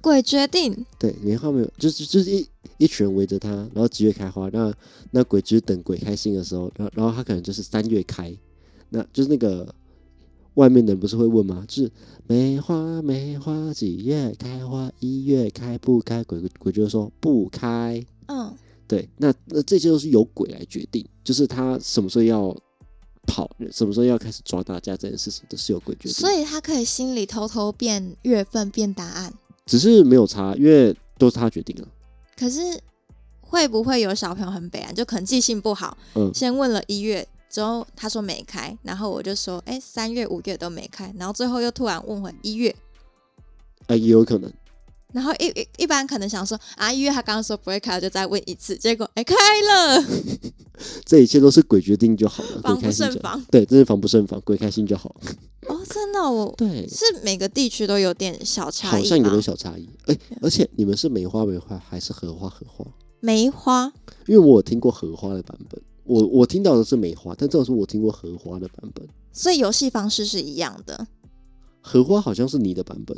[0.01, 4.73] 鬼决定，对，莲花没有，就是就是一一群人围着他，然后几月开花，那
[5.11, 8.35] 那鬼就是等鬼开心的时候，然后然后他可能就是三月开，
[8.89, 9.73] 那就是那个
[10.53, 11.65] 外面的人不是会问吗？
[11.67, 11.91] 就是
[12.27, 14.91] 梅花梅花几月开花？
[14.99, 16.23] 一月开不开？
[16.23, 18.03] 鬼鬼就会说不开。
[18.27, 18.53] 嗯，
[18.87, 22.55] 对，那那这些都是由鬼来决定，就是他什么时候要
[23.25, 26.13] 跑，什么时候要开始抓大家这件事情，都是由鬼决定。
[26.13, 29.33] 所以他可以心里偷偷变月份、变答案。
[29.67, 31.87] 只是没有差，因为都是他决定了。
[32.35, 32.59] 可是
[33.41, 42.75] 会不会有小朋友很悲哀，就可能记性不好，嗯，先问了一月之后，他说没开，然后我就说，哎、三月、五月都没开，然后最后又突然问回一月，
[43.87, 44.51] 啊，也有可能，
[45.13, 50.05] 然后一一一般可能想说啊，因为他刚刚说不会开，我就再问一次，结果哎开了，
[51.05, 52.91] 这一切都是鬼决定就好了，防不。
[52.91, 53.41] 胜防。
[53.49, 55.15] 对，真是防不胜防，鬼开心就好。
[55.67, 59.89] 哦，真的哦，我对，是每个地区都有点小差异好像有点小差异。
[60.05, 62.85] 哎、而且你们是梅花梅花还是荷花荷花？
[63.19, 63.91] 梅花
[64.27, 69.07] 因为我有听过荷花的版本，我我听到的是梅花，但这种是我听过荷花的版本。
[69.31, 71.07] 所以游戏方式是一样的
[71.81, 73.17] 荷花好像是你的版本，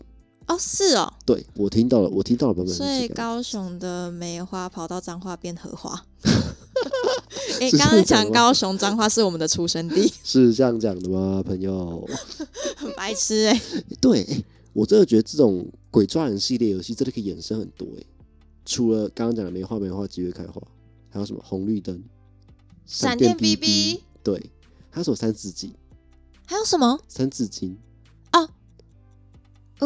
[0.50, 3.16] 哦，是哦，对我听到了，我听到了版本是所以这个样。
[3.16, 6.04] 高雄的梅花跑到彰化变荷花。
[7.60, 12.08] 哎、是这刚刚样讲吗高雄彰化是我们的出生地， 是这样讲的吗，朋友？
[12.78, 13.62] 很白痴哎、
[14.02, 18.04] 对，哎我真的觉得这种鬼抓人系列游戏真的可以衍生很多哎。
[18.66, 20.62] 除了刚刚讲的梅花梅花几月开花，
[21.10, 22.02] 还有什么红绿灯、
[22.86, 24.52] 闪电哔 BB 对，
[24.90, 25.74] 还有什么三字经？
[26.46, 26.98] 还有什么？
[27.08, 27.78] 三字经，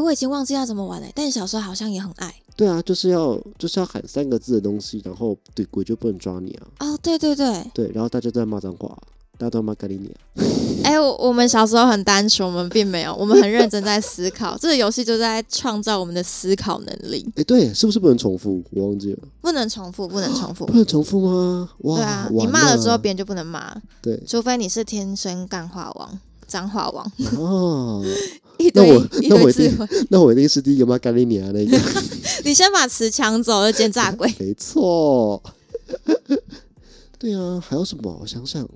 [0.02, 2.34] 我已经忘记要怎么玩了，但小时候好像也很爱。
[2.56, 6.68] 对啊，就是要就是要喊三个字的东西，然后对鬼就不能抓你啊。
[6.80, 8.90] 哦，对对对，对，然后大家都在骂脏话，
[9.38, 10.18] 大家都在骂咖喱你啊。
[10.84, 14.58] 哎、我我们小时候很单纯，我们并没有，我们很认真在思考。
[14.58, 18.62] 这个游戏就在创造我们的思考能力， 哎，对，是不是不能重复？
[18.72, 20.74] 我忘记了，不能重复，不能重复不。
[20.74, 21.70] 能重复吗？
[21.80, 28.04] 哇，对啊，你骂了之后，了别人就不能骂，对除非你是天生干话王、脏话王，哦，
[28.58, 29.88] 一堆那我一那我一定堆智慧。
[30.10, 31.78] 那我一定是第一个骂咖喱你啊那个。
[32.46, 34.34] 你先把词抢走，就奸诈鬼。
[34.40, 35.42] 没错，
[37.18, 38.18] 对啊，还有什么？
[38.22, 38.68] 我想想，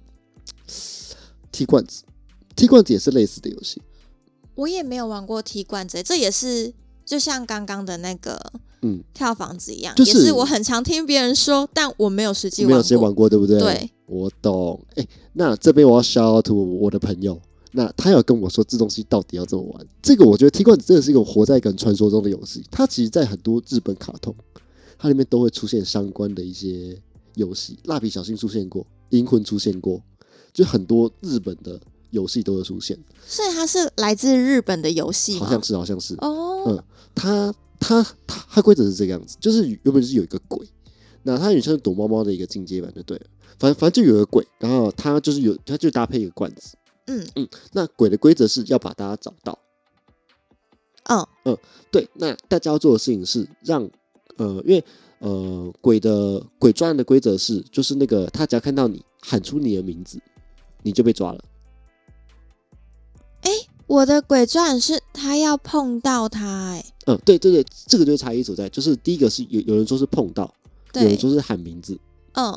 [1.51, 2.03] 踢罐子，
[2.55, 3.81] 踢罐子也是类似的游戏。
[4.55, 6.73] 我也没有玩过踢罐子，这也是
[7.05, 8.39] 就像刚刚的那个
[8.81, 12.83] 嗯，跳房子一样，就是也是我很常听别人说，但我没有实际没有玩过。
[12.83, 13.59] 直接玩过，对不对？
[13.59, 14.81] 对，我懂。
[14.95, 17.39] 哎、那这边我要 shout out to 我的朋友，
[17.71, 19.87] 那他要跟我说这东西到底要怎么玩。
[20.01, 22.63] 这个我觉得踢罐子真的是一个活在一个传说中的游戏。
[22.71, 24.33] 它其实，在很多日本卡通，
[24.97, 26.97] 它里面都会出现相关的一些
[27.35, 27.77] 游戏。
[27.83, 30.01] 蜡笔小新出现过，银魂出现过，
[30.53, 31.79] 就很多日本的
[32.11, 32.97] 游戏都会出现。
[33.25, 35.45] 所以它是来自日本的游戏吗？
[35.45, 36.15] 好像是，好像是。
[36.15, 40.65] 哦，嗯它它它它规则是这个样子，就是原本是有一个鬼，
[41.23, 43.25] 那它也像是躲猫猫的一个进阶版就对了。
[43.59, 46.77] 反正反正就有一个鬼，然后它就是有，它就搭配一个罐子。
[47.07, 49.57] 嗯嗯，那鬼的规则是要把大家找到。
[51.09, 51.57] 嗯
[51.89, 53.89] 对，那大家要做的事情是让
[54.37, 54.83] 呃，因为
[55.19, 60.21] 呃，鬼的鬼抓人的规则是，就是那个他只要看到你喊出你的名字，
[60.83, 61.39] 你就被抓了。
[63.41, 63.51] 哎
[63.87, 70.53] 我的鬼传是他要碰到他、哎，嗯，对对对，这个就是差异所在，就是第一个是有有人说是碰到，
[70.93, 71.97] 有人，说是喊名字，
[72.33, 72.51] 嗯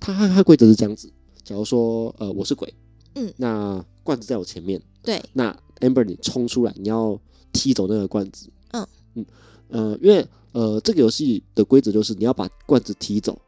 [0.00, 1.08] 它它它规则是这样子，
[1.44, 2.74] 假如说呃我是鬼，
[3.14, 7.18] 嗯，那罐子在我前面，对，那 Amber 你冲出来，你要
[7.52, 8.86] 踢走那个罐子，嗯。
[9.14, 9.26] 嗯
[9.68, 13.38] 呃，因为呃这个游戏的规则就是你要把罐子踢走，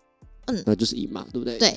[0.47, 0.62] 嗯。
[0.64, 1.75] 那就是赢嘛，对不对？，对，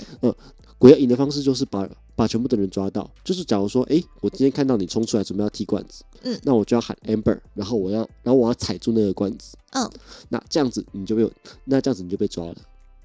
[0.78, 6.40] 鬼要赢的方式就是把把全部的人抓到，就是假如说，诶，我今天看到你冲出来准备要踢罐子，嗯。
[6.44, 9.90] 那我就要喊 Amber，然后我要然后我要踩住那个罐子，嗯，
[10.30, 11.30] 那这样子你就被
[11.66, 12.56] 那这样子你就被抓了，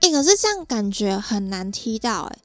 [0.01, 2.39] 哎、可是这样感觉很难踢到、哎，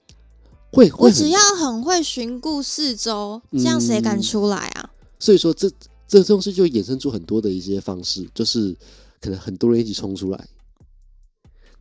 [0.77, 4.91] 会会我只要很会巡顾四周，这样谁敢嗯出来啊？
[5.17, 5.71] 所以说这
[6.07, 8.75] 这东西就衍生出很多的一些方式，就是
[9.19, 10.47] 可能很多人一起冲出来，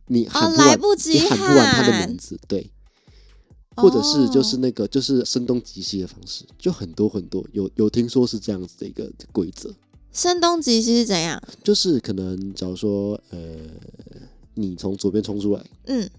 [0.07, 2.71] 你喊哦，不完，来不及你喊不完他的名字，对，
[3.75, 9.71] 或者是就是哦那个就是声东击西的方式，就很多很多有有听说是这样子的一个规则，
[10.11, 11.39] 声东击西是怎样？
[11.63, 13.39] 就是可能假如说呃
[14.55, 16.09] 你从左边冲出来，嗯，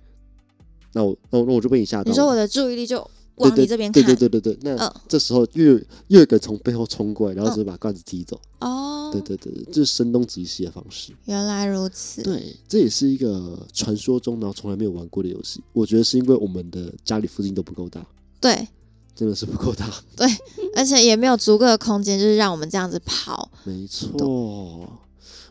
[0.92, 2.98] 那我那我那我就被你吓到，你说我的注意力就
[3.37, 5.74] 往你这边看，对对对对对，那嗯这时候又有
[6.09, 11.12] 又有一个从背后冲过来，然后嗯直接把罐子踢走，哦，对对对对，这是声东击西的方式。
[11.27, 15.62] 原来如此，对，这也是一个传说中然后从来没有玩过的游戏。
[15.72, 18.05] 我觉得是因为我们的家里附近都不够大，
[18.40, 18.66] 对
[19.14, 19.88] 真的是不够大。
[20.16, 20.27] 对
[20.74, 23.51] 而且也没有足够的空间，就是让我们这样子跑。
[23.64, 24.90] 没错，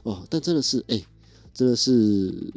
[0.04, 1.02] 哦，但真的是，哎、
[1.54, 2.52] 真的是，嗯，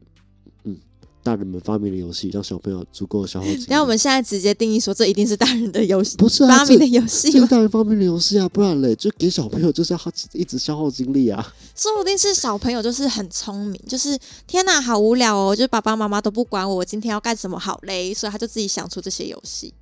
[1.22, 3.46] 大人们发明的游戏，让小朋友足够消耗。
[3.68, 7.46] 然后我们现在直接定义说，这一定是大人的游戏，不是啊，发明的游戏这是？
[7.46, 11.54] 大人发明的游戏啊，不然嘞，就给小朋友就是要耗一直消耗精力啊。
[11.76, 19.74] 说不定是小朋友就是很聪明，就是天哪，好无聊哦，就是爸爸妈妈都不管我，我今天要干什么好嘞，所以他就自己想出这些游戏，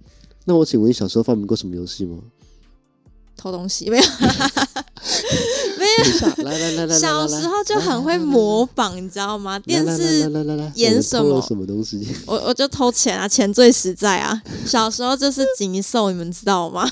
[0.45, 2.19] 那我请问，你小时候发明过什么游戏吗？
[3.37, 4.03] 偷东西没有？
[5.79, 9.59] 等一下，来来来来来，小时候就很会模仿，你知道吗？
[9.59, 10.31] 电视
[10.75, 12.07] 演什么什么东西？
[12.27, 14.43] 我我就偷钱啊，钱最实在啊。
[14.67, 16.91] 小时候就是锦兽，你们知道吗？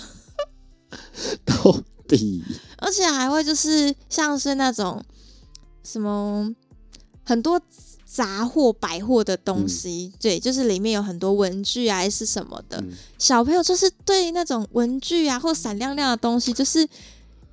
[1.45, 2.43] 到底？
[2.79, 5.03] 而且还会就是像是那种
[5.83, 6.49] 什么
[7.25, 7.61] 很多
[8.05, 12.79] 杂货百货的东西，对，就是里面有很多文具啊，还是什么的。
[12.79, 16.87] 嗯小朋友就是对那种文具啊或闪亮亮的东西，就是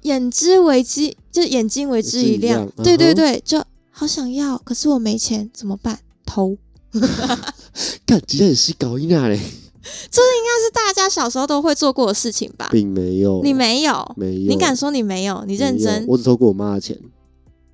[0.04, 2.70] 眼之为之，就是眼睛为之一亮。
[2.84, 6.00] 对对对，就好想要，可是我没钱，怎么办？
[6.26, 6.58] 偷。
[8.06, 12.70] 干，今天也是搞音啊嘞，是大家小时候都会做过的事情吧？
[12.72, 15.44] 并没有，你没有，没有，你敢说你没有？
[15.48, 16.06] 你认真？
[16.08, 16.98] 我只偷过我妈的钱，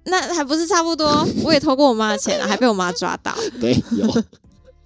[0.05, 1.27] 那还不是差不多？
[1.43, 3.35] 我也偷过我妈的钱啊，还被我妈抓到。
[3.59, 4.07] 对，有，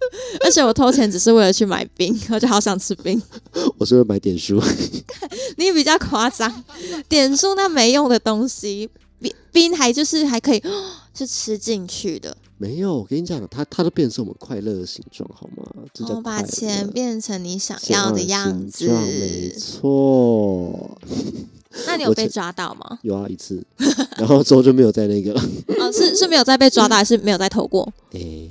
[0.44, 3.22] 而且我偷钱只是为了去买冰， 我就好想吃冰。
[3.78, 4.62] 我是会买点书，
[5.58, 6.64] 你比较夸张，
[7.10, 8.90] 点数那没用的东西，
[9.20, 10.64] 冰冰还就是还可以
[11.14, 12.36] 是吃进去的。
[12.58, 15.84] 没有，我跟你讲，它它都变成我们快乐的形状，好吗？
[15.94, 18.88] 这叫我哦把钱变成你想想要的样子。
[18.88, 20.98] 没错，
[21.88, 23.00] 那你有被抓到吗？
[23.02, 23.62] 有啊一次，
[24.18, 25.42] 然后之后就没有在那个了，
[25.80, 27.92] 哦，是是没有再被抓到，还是没有再投过？
[28.12, 28.50] 诶、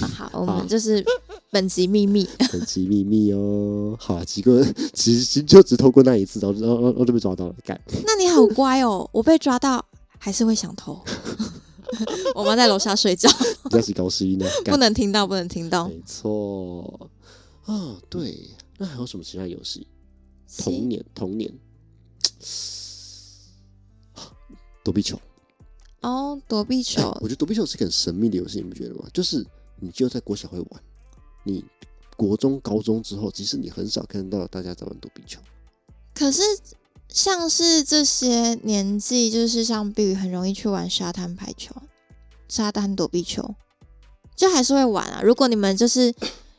[0.00, 1.04] 啊，好，我好们就是
[1.50, 2.28] 本集秘密。
[2.52, 3.96] 本集秘密哦。
[3.98, 7.80] 好啊，几个其实就只偷过那一次，然后然后然后就被抓到了，干。
[8.04, 9.84] 那你好乖哦，我被抓到
[10.18, 11.00] 还是会想偷。
[12.34, 13.30] 我妈在楼下睡觉，
[13.64, 14.78] 比较是高兴呢，不干。
[14.78, 15.88] 能听到，不能听到。
[15.88, 17.08] 没错，
[17.64, 19.86] 啊，对，那还有什么其他游戏？
[20.58, 21.50] 童年，童年，
[24.84, 25.18] 躲避球。
[26.00, 29.04] 哦，躲避球我觉得躲避球是个很神秘的游戏，你不觉得吗？
[29.12, 29.44] 就是
[29.80, 30.82] 你就在国小会玩，
[31.44, 31.64] 你
[32.16, 35.40] 国中、高中之后，其实你很少看到大家在玩躲避球。
[36.14, 36.42] 可是
[37.08, 41.74] 像是这些年纪，就是像碧宇很容易去玩沙滩排球、
[42.48, 43.54] 沙滩躲避球，
[44.34, 45.20] 就还是会玩啊。
[45.22, 46.12] 如果你们就是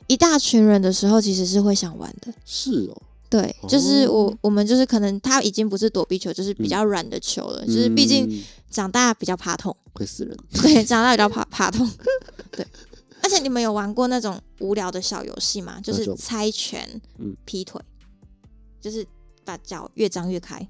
[0.08, 2.34] 一大群人的时候，其实是会想玩的。
[2.45, 9.75] 是哦，对，就是我、哦我们就是可能他已经不是躲避球，就是比较软的球了，就是毕竟嗯长大比较怕痛。
[9.93, 10.38] 会死人。
[10.53, 11.88] 对，长大比较怕怕痛。
[12.51, 12.65] 对，
[13.21, 15.79] 而且你们有玩过那种无聊的小游戏吗？
[15.82, 17.82] 就是猜拳、嗯劈腿，
[18.79, 19.05] 就是
[19.43, 20.67] 把脚越张越开。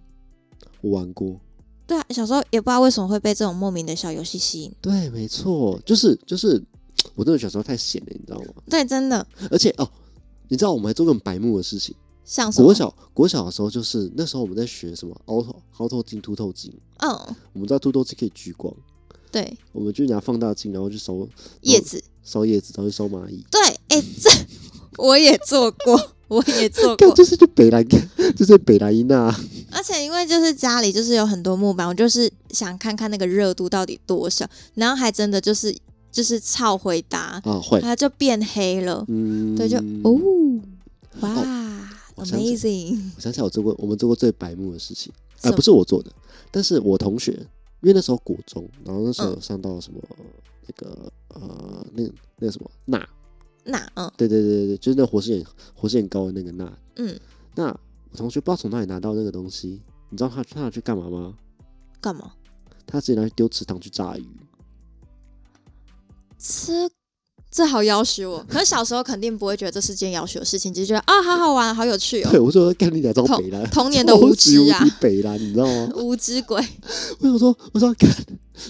[0.82, 1.40] 我玩过，
[1.86, 4.74] 对啊，小时候也不知道为什么会被这种莫名的小游戏吸引。
[4.82, 6.62] 对，没错，就是就是，
[7.16, 8.64] 我真的小时候太闲了，你知道吗？
[8.70, 9.90] 对，真的而且哦，
[10.48, 11.96] 你知道我们还做过很白目的事情。
[12.24, 16.72] 像什么国小国小的时候，就是那时候我们在学什么凹透凹透镜、凸透镜。
[17.00, 17.10] 嗯，
[17.54, 18.72] 我们知道凸透镜可以聚光，
[19.32, 21.28] 对，我们就拿放大镜，然后去搜
[21.62, 23.44] 叶子，烧叶子，然后去烧蚂蚁。
[23.50, 24.30] 对，哎、这
[24.98, 27.16] 我也做过，我也做 干，过。
[27.16, 27.84] 这是就北兰，
[28.36, 29.34] 就是北兰伊娜。
[29.72, 35.76] 而且因为就是家里就是有很多木板，我就是想看看那个热度到底多少，然后还真的就是
[36.12, 39.04] 就是超回答，啊，会，它就变黑了。
[39.08, 40.20] 嗯，对，就哦，
[41.22, 41.30] 哇
[42.18, 43.00] ，amazing！
[43.16, 45.12] 我想起来，我做过，我们做过最白目的事情，
[45.42, 46.12] 啊，不是我做的，
[46.52, 47.32] 但是我同学，
[47.82, 50.00] 因为那时候国中，然后那时候上到什么、
[50.70, 53.10] 那个呃，那个那个什么钠，
[53.64, 56.72] 钠嗯对对对对对，就是那活性很活性很高的那个钠。
[56.98, 57.20] 嗯，
[57.56, 57.66] 那
[58.12, 61.36] 我同学不知道从哪里拿到那个东西，你知道他他拿去干嘛吗？
[62.00, 62.34] 干嘛？
[62.86, 64.26] 他直接拿去丢池塘去炸鱼。
[66.38, 66.90] 这
[67.52, 68.46] 这好要求哦。
[68.50, 72.44] 可是小时候肯定不会觉得这是件要挟的事情，只是觉得啊，好好玩，好有趣哦对，哦。
[72.44, 74.84] 我说干你俩招北兰，童年的无知啊
[75.40, 75.92] 你知道吗？
[75.96, 76.64] 无知鬼
[77.20, 78.10] 我想说，我说干，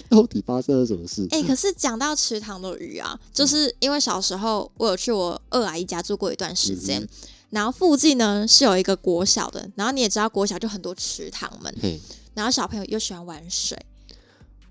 [0.08, 1.26] 到底发生了什么事？
[1.30, 7.08] 哎、可是讲到池塘的鱼啊，就是因为小时候我有去我二阿姨家住过一段时间，嗯
[7.50, 12.00] 然后附近呢是有一个国小的，然后你也知道国小就很多池塘们，
[12.32, 13.76] 然后小朋友又喜欢玩水，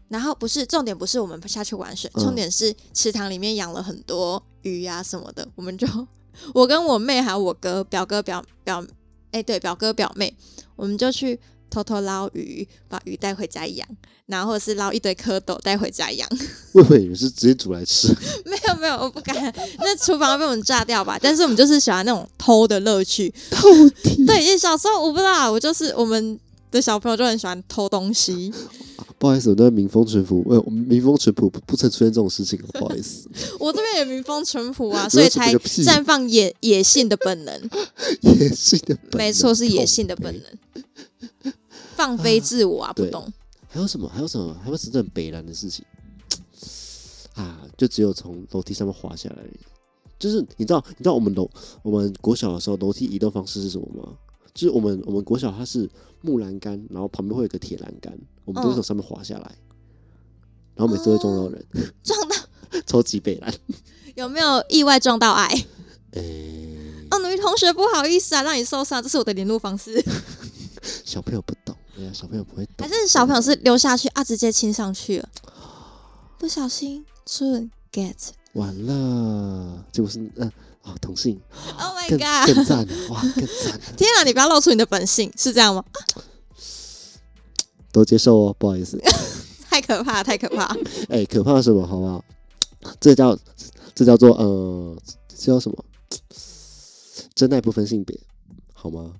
[0.09, 5.87] 然后不是重点，不是我们下去玩水，嗯重点是池塘里面养了很多鱼啊什么的，我们就
[6.53, 8.85] 我跟我妹还有我哥、表哥、表表，
[9.31, 10.35] 哎、对，表哥表妹，
[10.75, 13.87] 我们就去偷偷捞鱼，把鱼带回家养，
[14.25, 16.27] 然后是捞一堆蝌蚪带回家养。
[16.73, 18.07] 我以为你是直接煮来吃，
[18.45, 19.35] 没有没有，我不敢，
[19.79, 21.19] 那厨房会被我们炸掉吧？
[21.21, 23.29] 但是我们就是喜欢那种偷的乐趣。
[23.51, 23.59] 到
[24.03, 26.39] 底对，因为小时候我不知道，我就是我们
[26.71, 28.51] 的小朋友就很喜欢偷东西。
[29.19, 33.29] 不好意思，我那民风淳朴，呃，我们民风淳朴不不曾出现这种事情， 不好意思，
[33.59, 37.69] 我这边也民风淳朴啊， 所以才绽放野野性的本能。
[38.21, 41.53] 野性的本能，没错，是野性的本能，
[41.95, 43.31] 放飞自我啊，不懂。
[43.67, 44.07] 还有什么？
[44.07, 44.55] 还有什么？
[44.63, 45.83] 还有什么很北蓝的事情
[47.35, 47.61] 啊？
[47.77, 49.59] 就只有从楼梯上面滑下来而已。
[50.17, 51.49] 就是你知道，你知道我们楼
[51.83, 54.13] 我们国小的时候楼梯移动方式是什么吗？
[54.59, 55.89] 就是我们我们国小它是
[56.19, 59.55] 木栏杆，然后旁边会有一个铁栏杆，我们都是从上面滑下来，
[60.75, 61.65] 然后每次都会撞到人，
[62.03, 62.35] 撞到
[62.85, 63.53] 超级北蓝。
[64.15, 65.47] 有没有意外撞到爱？
[66.11, 66.75] 诶、
[67.09, 70.03] 哦，女同学不好意思啊，让你受伤，这是我的联络方式。
[71.05, 75.29] 小朋友不懂，哎呀，小朋友不会懂，还是小朋友是溜下去啊，直接亲上去了，
[76.37, 78.31] 不小心顺 get。
[78.53, 80.51] 完了，结果是嗯
[80.89, 81.39] 啊同性
[81.77, 82.55] Oh my 更 god！
[82.55, 85.83] 更赞了，哇更赞了， 天啊，你不要露出你的本性，是这样吗？
[87.91, 89.01] 都接受哦，不好意思，
[89.69, 90.75] 太可怕，太可怕！
[91.09, 92.23] 哎，可怕什么好不好？
[92.99, 93.37] 这叫
[93.93, 95.83] 这叫做呃，这叫什么？
[97.35, 98.19] 真爱不分性别，
[98.73, 99.13] 好吗？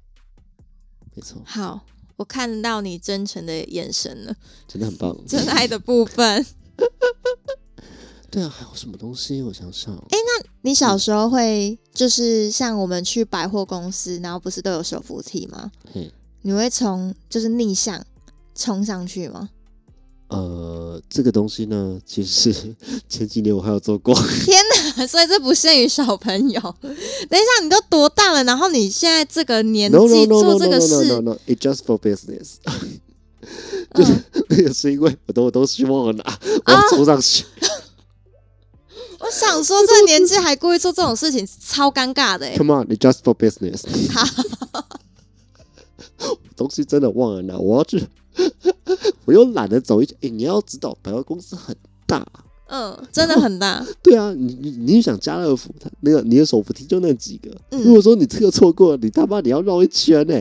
[1.15, 1.81] 没错，好，
[2.17, 4.35] 我看到你真诚的眼神了，
[4.67, 5.15] 真的很棒。
[5.27, 6.45] 真爱的部分。
[8.31, 9.41] 对啊，还有什么东西？
[9.41, 15.71] 我想想，哎，那你小时候会就是像我们去百货公司，然后不是都有手扶梯吗？
[15.93, 16.09] 嗯，
[16.43, 18.05] 你会从就是逆向
[18.55, 19.49] 冲上去吗？
[20.29, 22.75] 呃，这个东西呢，其实是
[23.09, 24.13] 前几年我还有做过。
[24.45, 24.61] 天
[24.95, 25.07] 哪！
[25.07, 26.61] 所以这不限于小朋友。
[26.81, 28.43] 等一下，你都多大了？
[28.43, 31.97] 然后你现在这个年 No no 纪 no no 做 no 这 no 个 no 事 no，no，it just for
[31.97, 32.57] business。
[33.95, 37.43] 就是嗯，那个是因为我都我都希望我拿我要冲上去，
[39.19, 42.57] 我想说，这个年纪还故意做这种事情，超尴尬的哎。
[42.57, 43.83] Come on, it just for business。
[44.13, 44.23] 好，
[46.55, 48.07] 东西真的忘了拿，我要去，
[49.25, 50.17] 我又懒得走一圈。
[50.21, 51.75] 哎、你要知道，百货公司很
[52.07, 52.25] 大，
[52.69, 53.85] 嗯，真的很大。
[54.01, 57.49] 对啊，你你你想家乐福，它那个你的手扶梯就那几个。
[57.71, 60.33] 嗯如果说你这个错过了，你他妈你要绕一圈呢、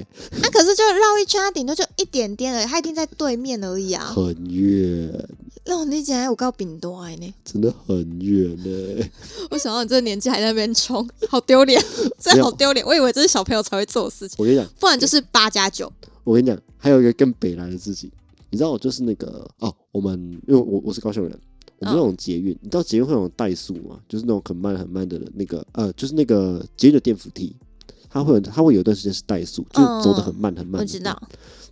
[0.42, 4.04] 那、可是就绕一圈，它顶多就一点点而已，它一定在对面而已啊。
[4.14, 5.28] 很远，
[5.64, 7.34] 那我那简有告饼多哎呢！
[7.44, 9.08] 真的很远呢、
[9.50, 11.82] 我想到你这个年纪还在那边冲，好丢脸，
[12.20, 12.84] 真的好丢脸。
[12.84, 15.90] 我以为这是小朋友才会做的事情，我跟你讲，不然就是八加九。
[16.24, 18.10] 我跟你讲，还有一个更北来的事情，
[18.50, 21.38] 你知道，我就是那个哦，我们因为我我是高雄人，
[21.80, 24.00] 我们那种捷运，你知道捷运会有怠速吗？
[24.08, 27.54] 就是那种很慢很慢的那个呃，就是那个捷运的电扶梯，
[28.10, 30.80] 它会有它会有一段时间是怠速，就走的很慢很慢。
[30.80, 31.16] 我知道，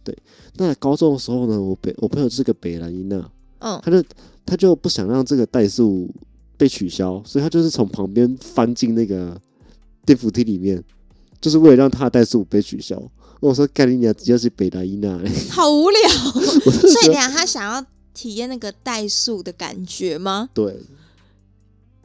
[0.05, 0.17] 对
[0.57, 3.29] 那高中的时候呢，我北我朋友是个北兰音呐，
[3.59, 4.03] 嗯，他就
[4.45, 6.09] 他就不想让这个怠速
[6.57, 9.41] 被取消，所以他就是从旁边翻进那个
[10.05, 10.83] 电扶梯里面，
[11.41, 13.03] 就是为了让他的怠速被取消。
[13.41, 16.09] 我说干你娘，只要是北兰音呐，好无聊。
[16.71, 17.85] 所以俩他想要
[18.17, 20.49] 体验那个怠速的感觉吗？
[20.55, 20.75] 对，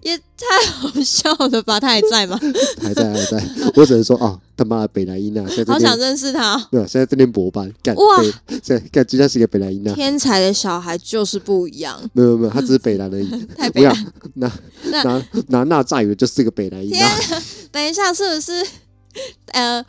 [0.01, 1.79] 也太好笑了吧！
[1.79, 2.37] 他还在吗？
[2.81, 3.41] 还在还在，
[3.75, 6.67] 我只能说啊，他妈的北兰音呐，现在好想认识他哦。
[6.71, 14.13] 没有，现在在念博班，干哇北，现在干今天是一个北兰音呐，天才的小孩就是不一样，没有没有，他只是北兰而已， 太北蓝。
[14.33, 14.51] 拿
[14.85, 17.07] 那拿拿那炸鱼就是个北兰音天，
[17.71, 18.65] 等一下，是不是
[19.47, 19.85] 呃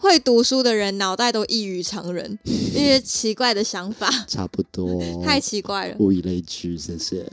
[0.00, 2.38] 会读书的人脑袋都异于常人？
[2.44, 5.96] 一些奇怪的想法， 差不多， 太奇怪了。
[5.98, 7.30] 物以类聚，谢谢。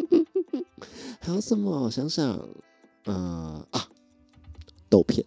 [1.20, 1.82] 还有什么？
[1.84, 2.40] 我想想，
[3.04, 3.86] 呃啊，
[4.88, 5.24] 豆片，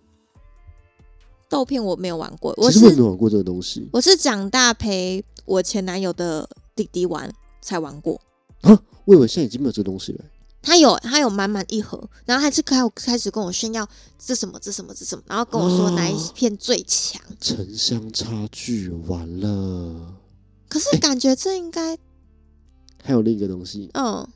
[1.48, 7.32] 豆片我没有玩过，我是没有玩过这个东西我是长大陪我前男友的弟弟玩
[7.62, 8.20] 才玩过。
[8.62, 8.82] 啊。
[9.06, 10.26] 我以为现在已经没有这个东西了。
[10.62, 13.88] 他有他有满满一盒，然后还是开开始跟我炫耀
[14.18, 17.22] 这什么这什么这什么，然后跟我说哪一片最强。
[17.40, 20.14] 城乡差距完了，
[20.68, 21.98] 可是感觉这应该，
[23.04, 24.28] 还有另一个东西，嗯，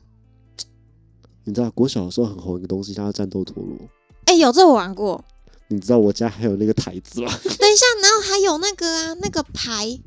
[1.44, 3.76] 你知道国小的时候很红一个东西，它叫战斗陀螺。
[4.26, 5.22] 哎、有这我玩过。
[5.68, 7.30] 你知道我家还有那个台子吗？
[7.42, 9.98] 等一下，然后还有那个啊，那个牌，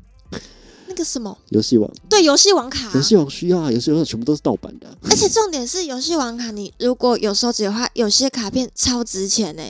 [0.88, 4.94] 那个什么，游戏王，对，游戏王卡啊、游戏王需要啊，游戏王全部都是盗版的啊。
[5.04, 9.62] 而且重点是游戏王卡，你如果有收集的话，有些卡片超值钱呢、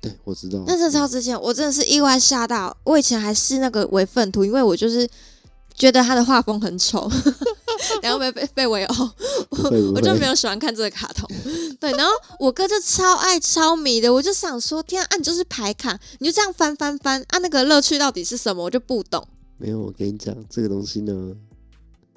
[0.00, 0.62] 对，我知道。
[0.66, 2.76] 那是超值钱，我真的是意外吓到。
[2.84, 5.08] 我以前还是那个为粪图，因为我就是
[5.74, 7.10] 觉得他的画风很丑，
[8.02, 9.10] 然后被被被围殴，
[9.50, 11.28] 不会不我就没，有喜欢看这个卡通。
[11.80, 18.62] 对，然后我哥就超爱超迷的，我就想说，天啊，啊你就是牌卡，你就这样翻翻翻啊，那个乐趣到底是什么？
[18.62, 19.26] 我就不懂。
[19.58, 19.80] 没有。
[19.80, 21.34] 我跟你讲，这个东西呢，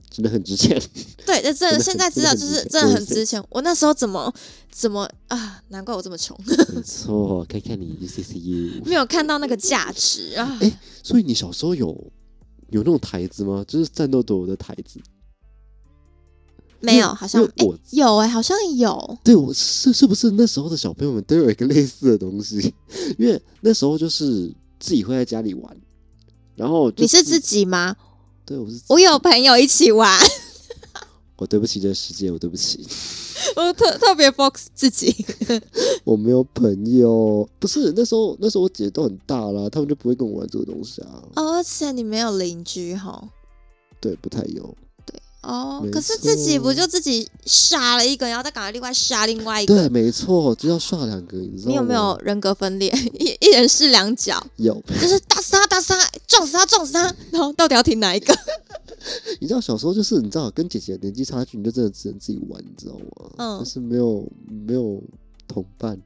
[0.10, 0.82] 真的很值钱。
[1.26, 3.44] 对，这真的现在知道，就是真的很值钱。
[3.50, 4.34] 我那时候怎么
[4.72, 5.62] 怎么啊？
[5.70, 6.38] 难怪我这么穷，
[6.74, 8.86] 没错，看看你 UCCU。
[8.86, 10.58] 没有看到那个价值啊。
[10.62, 11.88] 哎所以你小时候有
[12.70, 13.64] 有那种台子吗？
[13.68, 15.00] 就是战斗陀螺的台子？
[16.80, 19.18] 没有，好像我有哎、好像有。
[19.24, 22.74] 对，我是是不是那时候的小朋友们都有一个类似的东西？
[23.18, 25.76] 因为那时候就是自己会在家里玩，
[26.58, 27.96] 然后你是自己吗？
[28.46, 30.20] 对我是我有朋友一起玩，
[31.38, 32.86] 我对不起这个世界，我对不起，
[33.56, 35.14] 我特特别 focus 自己。
[36.04, 37.48] 我没有朋友。
[37.60, 41.24] 不是那时候，那时候我姐都很大啦，他们就不会跟我玩这个东西啊。
[41.36, 43.22] 哦，而且你没有邻居哈。
[44.00, 44.76] 对，不太有。
[45.82, 49.76] 没，哦可是自己不就自己杀了一个，然后再赶快另外杀另外一个？
[49.76, 51.70] 对，没错，就要刷两个，你知道吗？
[51.70, 52.90] 你有没有人格分裂？
[53.20, 54.74] 一一人是两角，有？
[55.02, 58.38] 就是打死他，打死他，撞死他，撞死他， 然后到底要听哪一个？
[59.40, 63.32] 你知道小时候就是你知道跟姐姐的年纪差距，你就真的只能自己玩，你知道吗？
[63.38, 64.28] 嗯就是没有
[64.66, 65.02] 没有
[65.48, 65.98] 同伴，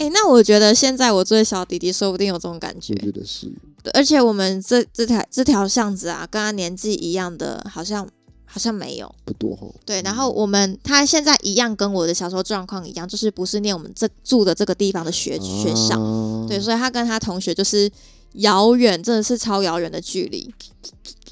[0.00, 3.46] 哎、那我觉得现在我最小弟弟说不定有这种感觉我，觉得是
[3.82, 8.08] 对而且我们这这条这条巷子啊，跟他年纪一样的，好像
[8.48, 9.14] 好像没有。
[9.24, 9.66] 不多哈。
[9.84, 17.90] 对，然后我们他现在一样跟我的小时候状况一样，就是不是念我们这住的这个地方的学学校，啊对，所以他跟他同学就是
[18.34, 20.52] 遥远，真的是超遥远的距离。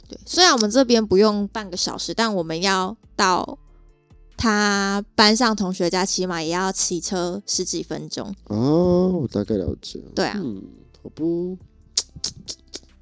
[0.09, 3.59] 对，虽然我们这边不用半个小时，但我们要到
[4.37, 8.33] 他班上同学家，起码也要骑车十几分钟。
[8.45, 10.01] 哦，我大概了解。
[10.15, 10.63] 对啊，嗯，
[11.03, 11.57] 好不。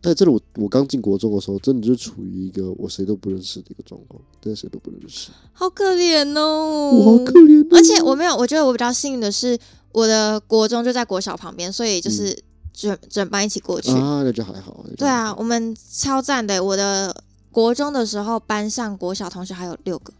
[0.05, 7.69] 但这里我我刚进国中的时候，真的就处于一个我谁都不认识的一个状况，真的谁都不认识，好可怜哦，我好可怜、哦。
[7.73, 9.59] 而且我没有，我觉得我比较幸运的是，
[9.93, 12.39] 我的国中就在国小旁边，所以就是
[12.75, 13.91] 整整班一起过去。
[13.93, 14.85] 啊，那就还好。
[14.99, 16.63] 对啊，我们超赞的。
[16.63, 20.13] 我的国中的时候，班上国小同学还有六个。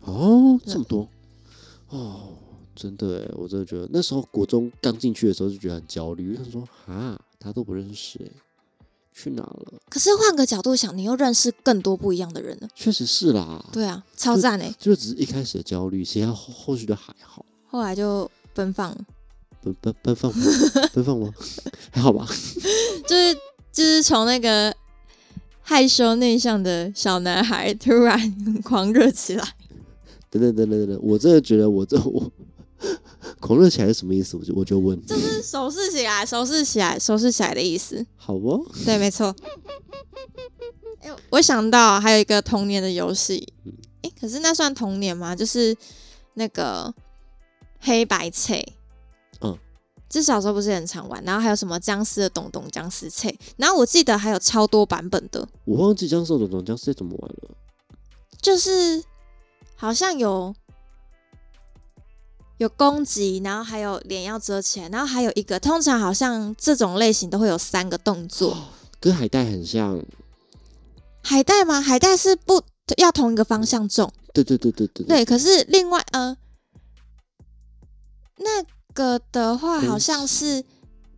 [0.00, 1.08] 哦，对这么多
[1.88, 2.34] 哦，
[2.74, 8.30] 真的哎，我真的觉得那时候国中刚进去的时候就觉得很焦虑，他说啊，他都不认识哎，
[9.20, 9.72] 去哪了？
[9.90, 12.68] 可是换个角度想，你又认识更多不一样的人了。
[12.74, 14.74] 确实是啦，对啊，超赞哎！
[14.78, 17.44] 就只是一开始的焦虑，其他后后续都还好。
[17.66, 18.98] 后来就奔放了，
[19.62, 20.44] 奔奔奔放吗？
[20.94, 21.30] 奔放吗？
[21.92, 22.26] 还好吧。
[23.06, 23.34] 就是
[23.70, 24.74] 就是从那个
[25.60, 29.44] 害羞内向的小男孩，突然狂热起来。
[30.30, 32.30] 等等等等等等，我真的觉得我这我
[33.40, 34.36] 狂热起来是什么意思？
[34.36, 38.04] 我就我就问，就是收拾起来，收拾起来，手势起来的意思。
[38.16, 38.64] 好哦？
[38.84, 39.34] 对，没错。
[41.02, 43.52] 哎、我想到还有一个童年的游戏，
[44.02, 45.34] 哎、可是那算童年吗？
[45.34, 45.76] 就是
[46.34, 46.92] 那个
[47.78, 48.62] 黑白菜，
[49.40, 49.56] 嗯，
[50.08, 57.56] 这小时候不是很常玩，然后还有什么僵尸的懂懂僵尸菜，然后我记得还有超多版本的，我忘记僵尸董董僵尸怎么玩了。
[58.42, 59.02] 就是
[59.76, 60.54] 好像有
[62.60, 68.54] 有攻击，然后还有脸要遮起来，然后还有一个，通常好像这种类型都会有三个动作。
[69.00, 69.98] 跟海带很像。
[71.22, 71.80] 海带吗？
[71.80, 72.62] 海带是不
[72.98, 75.24] 要同一个方向中，对对对对对对。
[75.24, 76.36] 可是另外呃，
[78.36, 80.62] 那个的话好像是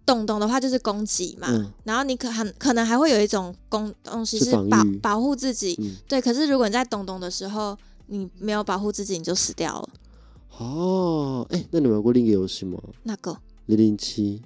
[0.06, 5.96] 懂懂的话就是攻击嘛，嗯然后你可很可能还会有一种攻东西是是保保护自己，嗯。
[6.06, 6.22] 对。
[6.22, 7.76] 可是如果你在懂懂的时候，
[8.06, 9.88] 你没有保护自己，你就死掉了。
[10.58, 12.78] 哦，哎，那你玩过另一个游戏吗？
[13.02, 13.36] 那个
[13.66, 14.40] 零零七。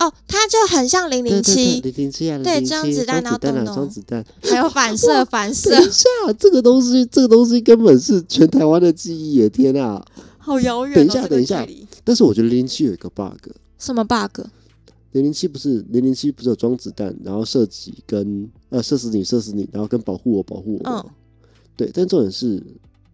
[0.00, 4.24] 哦，它就很像零零七，零零七啊，对007装子弹然后弹啊，咚咚装子弹。
[4.42, 6.08] 还有反射反射，等一下，
[6.38, 9.48] 这个东西，这个东西根本是全台湾的记忆耶！
[9.48, 10.04] 天啊！
[10.36, 10.96] 好遥远、哦。
[10.96, 11.66] 等一下这个等一下
[12.02, 14.40] 但是我觉得零零七有一个 bug，什么 bug？
[15.12, 21.10] 零零七不是零零七不是有装子弹，然后射击跟呃射死你射死你，然后跟保护我保护我
[21.76, 22.60] 对，但重点是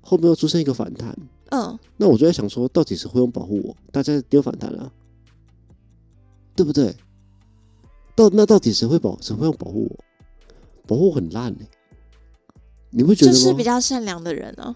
[0.00, 1.14] 后面又出现一个反弹，
[1.50, 3.76] 嗯，那我就在想说，到底谁会用保护我？
[3.92, 4.90] 大家丢反弹啊，
[6.56, 6.94] 对不对？
[8.16, 10.04] 到那到底谁会保谁会用保护我？
[10.86, 11.68] 保护我很烂哎、
[12.90, 13.38] 你不觉得吗？
[13.38, 14.74] 就是比较善良的人哦。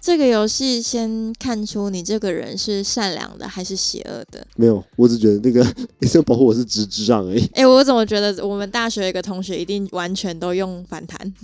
[0.00, 4.46] 这个游戏先看出你这个人是善良的还是邪恶的。
[4.56, 5.62] 没有，我只觉得那个
[6.00, 7.44] 你这保护我是直智障而已。
[7.52, 11.34] 哎、我怎么觉得我们大学有一个同学一定完全都用反弹？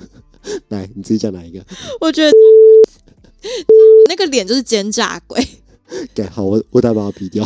[0.68, 1.64] 来，你自己讲哪一个？
[1.98, 2.30] 我觉得
[4.08, 5.46] 那个脸就是奸诈鬼。
[6.14, 7.44] 改好，我我待把它逼掉。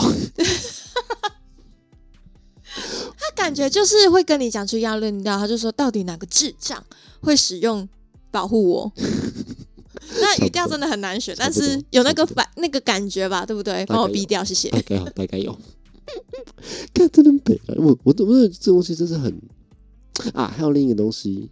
[3.18, 6.82] 他感觉就是会跟你讲出一样论调，他就说到底哪个智障
[7.20, 7.88] 会使用
[8.30, 8.92] 保护我？
[10.20, 13.84] 那语调真的很难选，但是有那个反那个感觉吧，对不对？
[13.86, 14.80] 帮我逼掉，谢谢大。
[14.80, 15.56] 概好，大概有。
[16.94, 17.76] 看，真的很北了。
[17.78, 19.32] 我我我这东西真是很
[20.32, 21.48] 啊，还有另一个东西，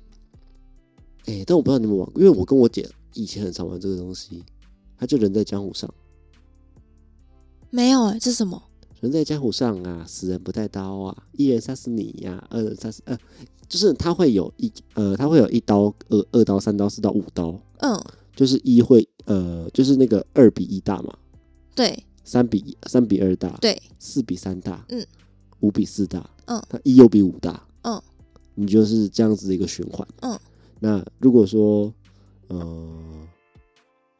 [1.27, 4.45] 哎、但我不知道你们玩，因为我跟我姐以前很常玩这个东西。
[5.01, 5.89] 他就人在江湖上，
[7.71, 8.61] 没有哎、这是什么？
[9.01, 13.17] 人在江湖上啊，死人不带刀啊，一人杀死你呀、二人杀死呃，
[13.69, 17.97] 就是他会有一呃，他会有一刀、二二刀、三刀、四刀、五刀，嗯，
[18.35, 21.17] 就是一会呃，就是那个二比一大嘛，
[21.77, 22.05] 对。
[22.25, 25.07] 三比三比二大，对，四比三大，嗯，
[25.61, 26.61] 五比四大，嗯。
[26.69, 28.03] 它一又比五大，嗯，
[28.57, 30.39] 你就是这样子的一个循环，嗯。
[30.81, 31.95] 那如果说，
[32.49, 33.29] 呃，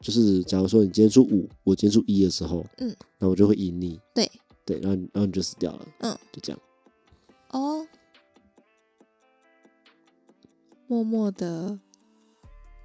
[0.01, 4.31] 就是假如说你今天出五，我今天出一的时候，嗯，那我就会赢你，对
[4.65, 6.59] 对，然后然后你就死掉了，嗯，就这样。
[7.49, 7.85] 哦，
[10.87, 11.77] 默默的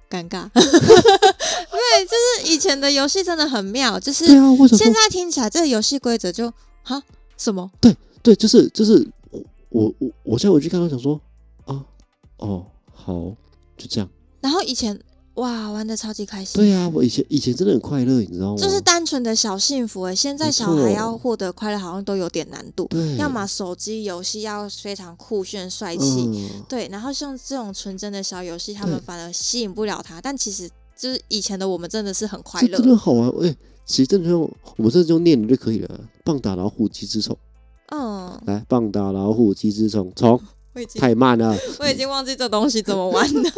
[0.09, 0.49] 尴尬。
[0.55, 2.11] 对，就
[2.43, 6.51] 是以前的游戏真的很妙，就是对啊，我现，在听起来这个游戏规则就
[6.83, 7.01] 哈
[7.37, 7.69] 什么？
[7.79, 11.21] 对对，就是就是我我我我现在回去看我想说
[11.65, 11.85] 啊，
[12.37, 13.13] 哦，好，
[13.77, 14.09] 就这样。
[14.41, 14.99] 然后以前
[15.35, 18.57] 哇玩的超级开心，对啊，我以前以前真的很快乐，你知道吗？
[18.57, 20.15] 就是单纯的小幸福哎。
[20.15, 30.21] 现在小孩要获得快乐好像都有点难度，对，要么手机游戏要非常酷炫帅气，嗯，对，然后像这种纯真的小游戏，他们反而吸引不了他。
[30.21, 33.29] 但其实就是以前的我们真的是很快乐真，的好玩。
[33.41, 33.53] 哎、
[33.85, 35.99] 其实真的用我们这就用念的就可以了。
[36.23, 37.37] 棒打老虎，鸡之虫，
[37.91, 40.39] 嗯，来，棒打老虎，鸡之虫，虫
[40.75, 41.57] 我已经太慢了。
[41.79, 43.49] 我已经忘记这东西怎么玩了。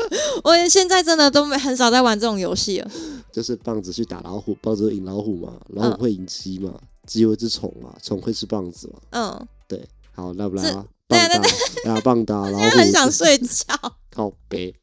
[0.44, 2.90] 我现在真的都没很少在玩这种游戏了。
[3.32, 6.74] 就是棒子去打老虎，棒子会赢老虎嘛，老嗯虎会赢鸡嘛，
[7.06, 9.00] 鸡有一只虫嘛，虫会吃棒子嘛。
[9.12, 10.86] 嗯，对，好，来不来这啊？
[11.08, 13.76] 对棒打，啊，棒打 老虎，很想睡觉，
[14.12, 14.74] 靠背，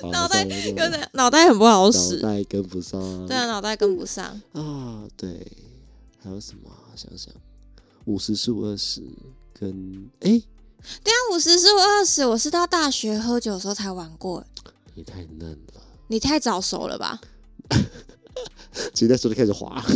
[0.00, 2.20] 好脑袋算了有点脑袋很不好脑使。
[2.20, 3.00] 袋跟不上。
[3.26, 4.24] 对啊，脑袋跟不上。
[4.52, 5.46] 啊，对，
[6.22, 6.92] 还有什么啊？
[6.96, 7.32] 想想，
[8.06, 9.02] 五十是二十，
[9.58, 10.40] 跟哎、
[11.02, 14.44] 对啊，五十是二十，我是到大学喝酒的时候才玩过。
[14.94, 17.20] 你太嫩了，你太早熟了吧？
[18.92, 19.82] 其实那时候就开始滑。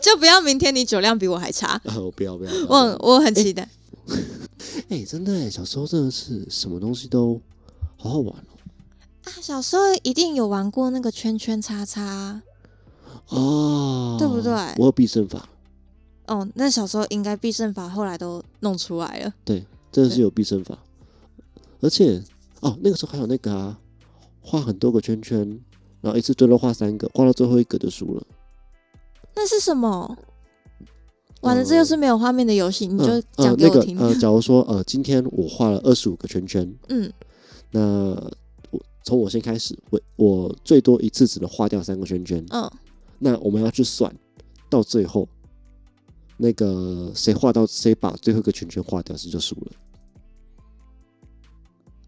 [0.00, 1.68] 就不要明天你酒量比我还差。
[1.84, 3.68] 啊，我不要不要，不要我很我很期待。
[4.88, 7.40] 哎、真的哎，小时候真的是什么东西都
[7.98, 8.56] 好好玩哦。
[9.24, 12.40] 啊，小时候一定有玩过那个圈圈叉叉。
[13.28, 15.48] 哦，对不对我有必胜法，
[16.30, 19.34] 哦，那小时候应该必胜法后来都弄出来了。
[19.44, 20.78] 对，真的是有必胜法。
[21.80, 22.22] 而且
[22.60, 23.76] 哦，那个时候还有那个啊，
[24.40, 25.60] 画很多个圈圈，
[26.00, 28.22] 然后一次最多画三个，画到最后一个就输了。
[29.34, 30.16] 那是什么？
[31.40, 33.80] 玩的，这又是没有画面的游戏，你就嗯讲呃那个。
[33.98, 37.12] 呃，假如说呃，今天我画了二十五个圈圈， 嗯，
[37.72, 37.80] 那
[38.70, 42.44] 我从我先开始，我我最多一次只能画掉三个圈圈。
[42.50, 42.70] 嗯，
[43.18, 44.14] 那我们要去算，
[44.68, 45.26] 到最后
[46.40, 49.72] 那个谁画到谁把最后一个圈圈画掉，谁就输了。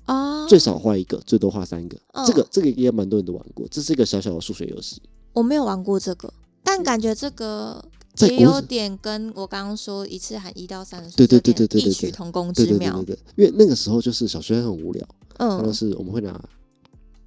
[0.07, 1.97] 哦，最少画一个，最多画三个。
[2.12, 5.01] 嗯这个这个也蛮多人都玩过，这是一个小小的数学游戏。
[5.33, 6.33] 我没有玩过这个，
[6.64, 7.85] 但感觉这个
[8.20, 12.95] 也有点跟我刚刚说一次喊一到三的数对对对对对对异曲同工之妙。
[13.03, 15.07] 对对对对，因为那个时候就是小学很无聊，
[15.39, 16.39] 然后嗯，是我们会拿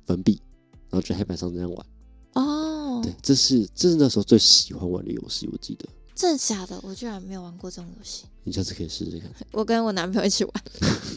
[0.06, 0.42] 粉笔，
[0.90, 1.86] 然后在黑板上这样玩。
[2.34, 5.88] 哦，对，这是这是那时候最喜欢玩的游戏，我记得。
[6.16, 6.80] 真的假的？
[6.82, 8.24] 我居然没有玩过这种游戏。
[8.46, 10.54] 你下次可以试试看， 我跟我男朋友一起玩。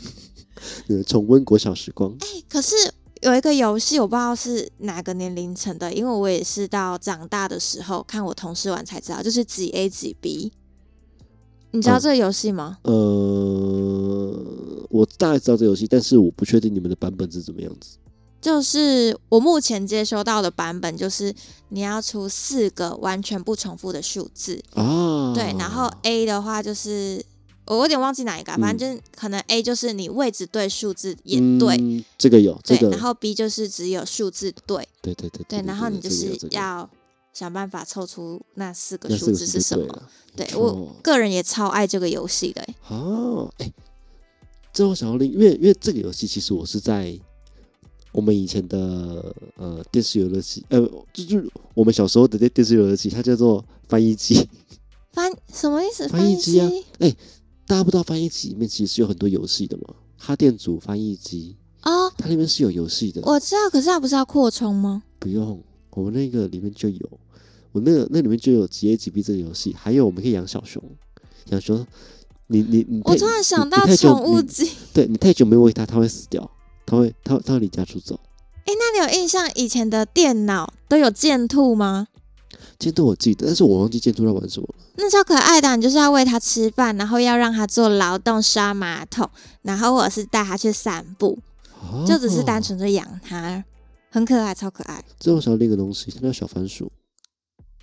[0.88, 2.12] 呃，重温国小时光。
[2.20, 2.74] 哎可是
[3.22, 10.52] 有一个游戏，我不知道是哪个年龄层的，因为我也是到长大的时候看我同事玩才知道，就是几 A 几 B。
[11.70, 12.78] 你知道哦这个游戏吗？
[12.82, 12.92] 呃，
[14.88, 17.98] 我大概知道这游戏，但是我不确定你们的版本是怎么样子。
[18.40, 21.34] 就是我目前接收到的版本，就是
[21.70, 27.24] 你要出四个完全不重复的数字，哦，对，然后 A 的话就是
[27.66, 32.90] 我有点忘记哪一个反正就是可能 A 就是你位置对，数字也对，嗯，这个有，这对，个。
[32.90, 36.88] 然后 B 就是只有数字对，对对对对，然后你就是要
[37.32, 40.02] 想办法凑出那四个数字是什么。
[40.36, 43.72] 对我个人也超爱这个游戏的、欸，哦，哎、
[44.72, 47.18] 这我想要另，因为因为这个游戏其实我是在
[48.12, 50.80] 我们以前的呃电视游乐器，呃，
[51.12, 51.42] 就就
[51.74, 54.48] 我们小时候的电电视游乐器，它叫做翻译机。
[55.12, 56.08] 翻什么意思？
[56.08, 57.14] 翻译译机啊哎
[57.66, 59.94] 大家不知道翻译机里面其实是有很多游戏的嘛？
[60.16, 63.20] 哈电阻翻译机，啊，它里面是有游戏的。
[63.24, 65.02] 我知道，可是它不是要扩充吗？
[65.18, 67.20] 不用，我们那个里面就有，
[67.72, 70.82] 我那个那里面就有几 A 几 B 这个游戏，还有我们可以养小熊，
[71.50, 71.86] 养熊。
[72.50, 76.50] 你你你，我突然想到宠物机，对你太久没喂它，它会死掉，
[76.88, 78.18] 它会它会它会离家出走。
[78.64, 82.08] 哎、那你有印象以前的电脑都有剑兔吗？
[82.78, 84.84] 箭兔我记得，但是我忘记箭兔在玩什么了。
[84.96, 89.28] 那超可爱的啊，你就是要喂它吃饭，然后要让它做劳动、刷马桶，
[89.62, 91.38] 然后或者是带它去散步，
[91.80, 92.62] 哦就只是单。
[92.62, 93.62] 纯的养它，
[94.10, 95.04] 很可爱，超可爱。
[95.18, 96.90] 这我想要另一个东西，它叫小番薯。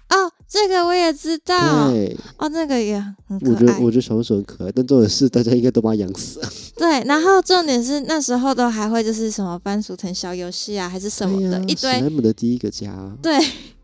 [0.10, 3.80] 哦，这个我也知道，对，哦，那个也很可我觉得爱。
[3.80, 6.50] 我觉得小松鼠很可爱，但重点是大家应该都把它养死了。
[6.78, 12.94] 对，然后重点是那时候都还会就是什么番薯藤小游戏啊，还是什么的，哎一堆史莱姆的第一个家。
[13.22, 13.36] 对，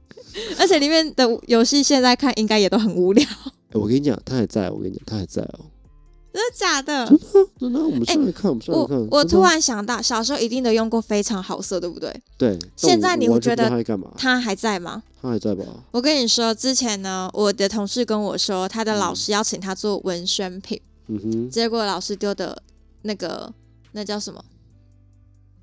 [0.60, 5.71] 而且里面的游戏现在看应该也都很无聊，哎我跟你讲，他还在，我跟你讲，他还在哦。
[6.34, 7.06] 真的假的？
[7.60, 9.08] 真的啊，我们上来看，我们上来我看。
[9.12, 12.14] 我突然想到，小时候一定都用过非常好色，对不对？
[12.38, 14.12] 对，现在你会觉得不知道它在干嘛？
[14.18, 15.04] 他还在吗？
[15.22, 15.64] 他还在吧？
[15.92, 22.62] 我跟你说，之前呢，我的同事跟我说，他的老师邀请他做文宣品，嗯哼，结果老师丢的
[23.02, 23.54] 那个
[23.92, 24.44] 那叫什么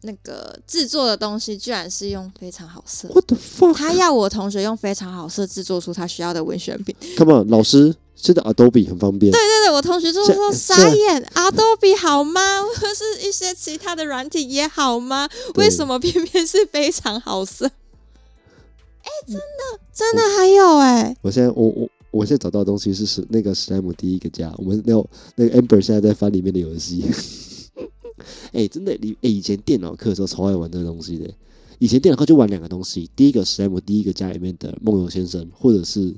[0.02, 3.08] 那个制作的东西居然是用非常好色。
[3.08, 3.74] What the fuck？
[3.74, 6.94] 他要我同学用非常好色制作出他需要的文宣品。
[7.16, 9.30] Come on，老师，现在 Adobe 很方便。
[9.30, 12.62] 对对对，我同学就是说这傻眼，Adobe 好吗？
[12.66, 15.28] 或者是一些其他的软体也好吗？
[15.54, 17.64] 为什么偏偏是非常好色？
[17.66, 27.04] 哎、真的真的还有哎、我现在我我我现在找到的东西是史那个史莱姆第一个家，我们那个那个 Amber 现在在翻里面的游戏。
[28.52, 31.30] 哎、真的，你哎、以前电脑课的时候超爱玩这个东西的。
[31.78, 36.12] 以前电脑课就玩两个东西，第一个史莱姆第一个家里面的梦游先生，或者是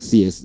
[0.00, 0.44] CS。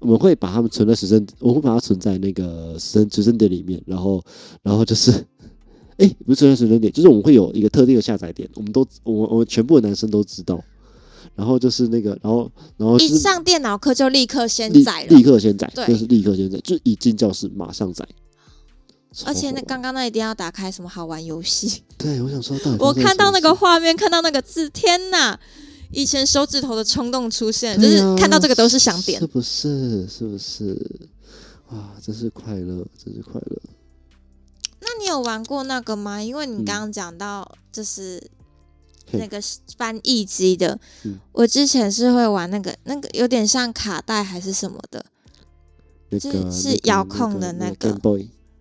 [0.00, 4.22] 我们会把它们存在随身，我会把它存在那个随身随身碟里面，然后
[4.62, 5.10] 然后就是，
[5.98, 10.62] 哎、不是存在随身碟，就是我们会有一个特定的下载点，我们都我们我们全部的男生都知道。
[11.34, 18.08] 然后就是那个，然后然后是一上电脑课就立刻先立载了立，刻先载，对就是立刻先载，就一进教室马上载。
[19.24, 21.82] 而且那刚刚那一定要打开什么好玩游戏。
[21.98, 25.38] 对，我想说，到底我看到那个画面，看到那个字，天哪！
[25.90, 29.26] 以前手指头的冲动出现，就是看到这个都是想点是。
[29.26, 30.06] 不是？
[30.08, 31.08] 是不是？
[31.70, 33.60] 哇，真是快乐，真是快乐。
[34.80, 36.22] 那你有玩过那个吗？
[36.22, 38.22] 因为你嗯刚刚讲到就是
[39.12, 39.40] 那个
[39.76, 45.04] 翻译机的，嗯我之前是会玩那个那个有点像卡带还是什么的，
[46.20, 47.98] 是那个是遥控的那那个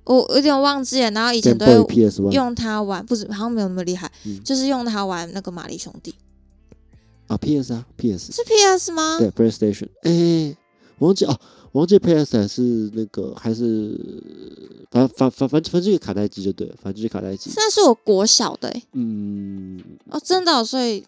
[0.06, 1.12] 我我有点忘记了。
[1.12, 1.66] 然后以前都
[2.32, 6.16] 用它玩，不是好像没有那么厉害，嗯就是用它玩那个玛丽兄弟，
[7.28, 9.18] 啊 PS 啊 PS 是 PS 吗？
[9.20, 10.56] 对 PlayStation，哎、
[10.98, 11.38] 我忘记哦，
[11.72, 12.62] 我忘记 PS 还是
[12.94, 14.00] 那个还是
[14.92, 17.52] 反反反反正反正这个卡带机就对了，反正就是卡带机。
[17.56, 21.04] 那是我国小的、欸、嗯，哦，真的哦、所以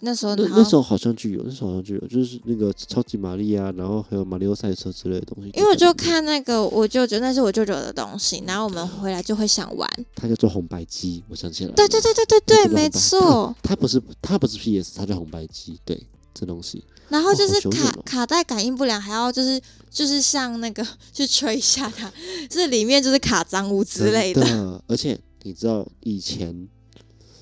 [0.00, 5.50] 那时候那那时候好像就有，那时候好像就有，就是那个超级玛丽啊，然后还有马里奥赛车之类的东西。
[5.54, 9.88] 因为我就看那个我舅舅，那是我舅舅的东西，然后我们回来就会想玩。
[10.14, 11.76] 它叫做红白机，我想起来了。
[11.76, 13.54] 对对对对对对，没错。
[13.62, 15.78] 它不是它不是 PS，它叫红白机。
[15.84, 22.10] 对，这东西然后就是卡、卡带感应不良，还要就是就是像那个 去吹一下它，
[22.48, 24.40] 就是里面就是卡脏污之类的。
[24.42, 24.84] 的。
[24.86, 26.68] 而且你知道以前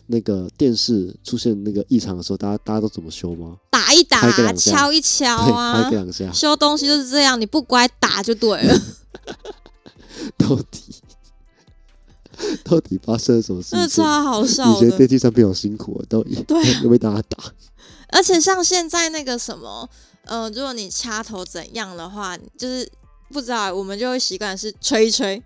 [0.09, 3.57] 那个电视出现那个异常的时候，大家大家都怎么修吗？
[3.71, 4.21] 打一打
[4.53, 8.81] 敲一敲对，啊拍个，两下，修东西就是这样，你不乖打就对了，
[10.37, 10.95] 到底
[12.65, 14.03] 到底发生了什么事真的情？
[14.05, 14.81] 超好以笑的。
[14.81, 17.39] 前电梯上面好辛苦啊，到底对啊 又被大家打。
[18.11, 19.89] 而且像现在那个什么，
[20.25, 22.91] 呃，如果你掐头怎样的话，就是
[23.31, 25.43] 不知道，我们就会习惯是吹一吹。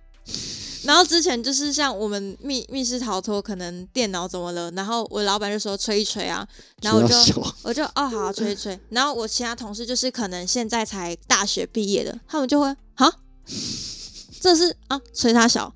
[0.85, 6.45] 然后之前就是像我们密密室逃脱，可能电脑怎么了，然后我老板就说吹一吹啊，
[6.83, 7.15] 然后我就
[7.63, 13.13] 我就哦好吹一吹，然后我其他同事就是可能现在才大学毕业的，他们就会啊，
[14.41, 15.73] 这是啊吹他小，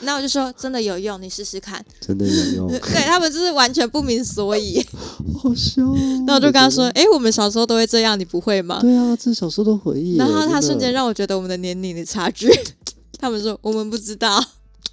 [0.00, 4.82] 然后我就说真的有用，你试试看，真的有用， 对他们就是完全不明所以。
[5.42, 5.94] 好笑哦。
[6.26, 10.16] 然后我就跟他说：“我觉哎、我们小时候都会这样，你不会吗，对啊，这小时候的回忆。
[10.16, 12.48] 然后他瞬间让我觉得我们的年龄的差距。
[13.22, 14.44] 他们说我们不知道，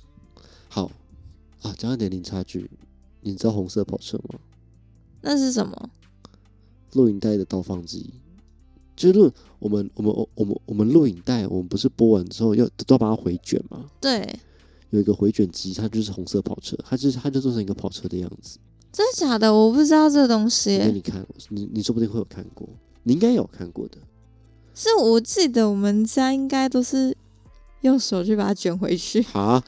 [0.69, 0.91] 好
[1.63, 2.69] 啊，讲到年龄差距，
[3.21, 4.39] 你知道红色跑车吗？
[5.21, 5.89] 那是什么？
[6.93, 8.13] 录影带的倒放机，
[8.95, 13.89] 就是录我们我们我我们我们录影带，我们不是播完之后要都要把它回卷吗？
[13.99, 14.39] 对，
[14.91, 18.59] 有一个回卷机，它就是红色跑车，它就是它就做成一个跑车的样子。
[18.91, 19.51] 真的假的？
[19.51, 20.91] 我不知道这东西给西。
[20.91, 22.69] 你看，你你说不定会有看过，
[23.01, 23.97] 你应该有看过的。
[24.75, 27.17] 是我记得我们家应该都是
[27.81, 29.21] 用手去把它卷回去。
[29.21, 29.63] 哈，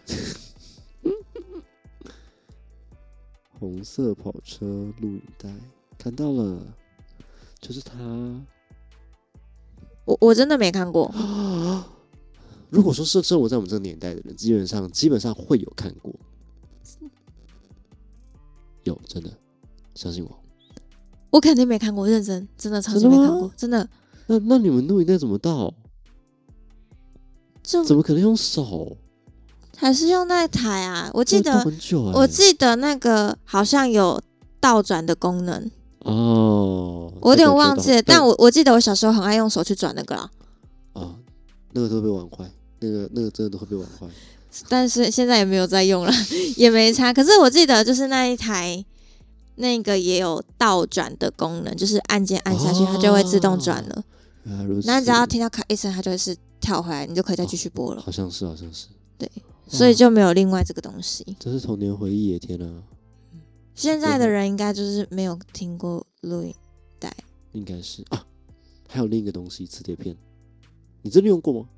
[3.60, 4.66] 红色跑车
[5.00, 5.50] 录影带
[5.98, 6.62] 看到了，
[7.60, 7.96] 就是他。
[10.04, 11.14] 我我真的没看过，
[12.70, 16.12] 如果说是生活在我们这个年代的人，基本上基本上会有看过，
[18.84, 19.32] 有真的
[19.94, 20.40] 相信我。
[21.30, 23.88] 我肯定没看过，认真，真的超级没看过，真的
[24.26, 25.74] 那那你们录影带怎么倒？
[27.64, 28.98] 就怎么可能用手？
[29.78, 31.10] 还是用那台啊。
[31.14, 34.22] 我记得很久哎、我记得那个好像有
[34.60, 40.30] 倒转的功能，哦，我有点忘记了，但我我记得我小时候很爱用手去转那个啦。
[40.94, 41.16] 啊，
[41.74, 44.08] 那个都会被玩坏，那个那个真的都会被玩坏。
[44.68, 46.12] 但是现在也没有在用了，
[46.58, 47.14] 也没差。
[47.14, 48.84] 可是我记得就是那一台，
[49.56, 54.04] 那个也有倒转的功能，就是按键按下去，它就会自动转了。
[54.84, 58.02] 那只要听到咔一声，它就会是跳回来，你就可以再继续播了。
[58.02, 58.88] 好像是好像是，
[59.18, 59.30] 对
[59.68, 61.36] 所以就没有另外这个东西。
[61.40, 62.40] 这是童年回忆耶！
[62.40, 62.84] 天啊，
[63.74, 66.54] 现在的人应该就是没有听过录音
[67.00, 67.14] 带，
[67.54, 68.26] 应该是啊。
[68.88, 70.16] 还有另一个东西，磁碟片，
[71.02, 71.70] 你真的用过吗？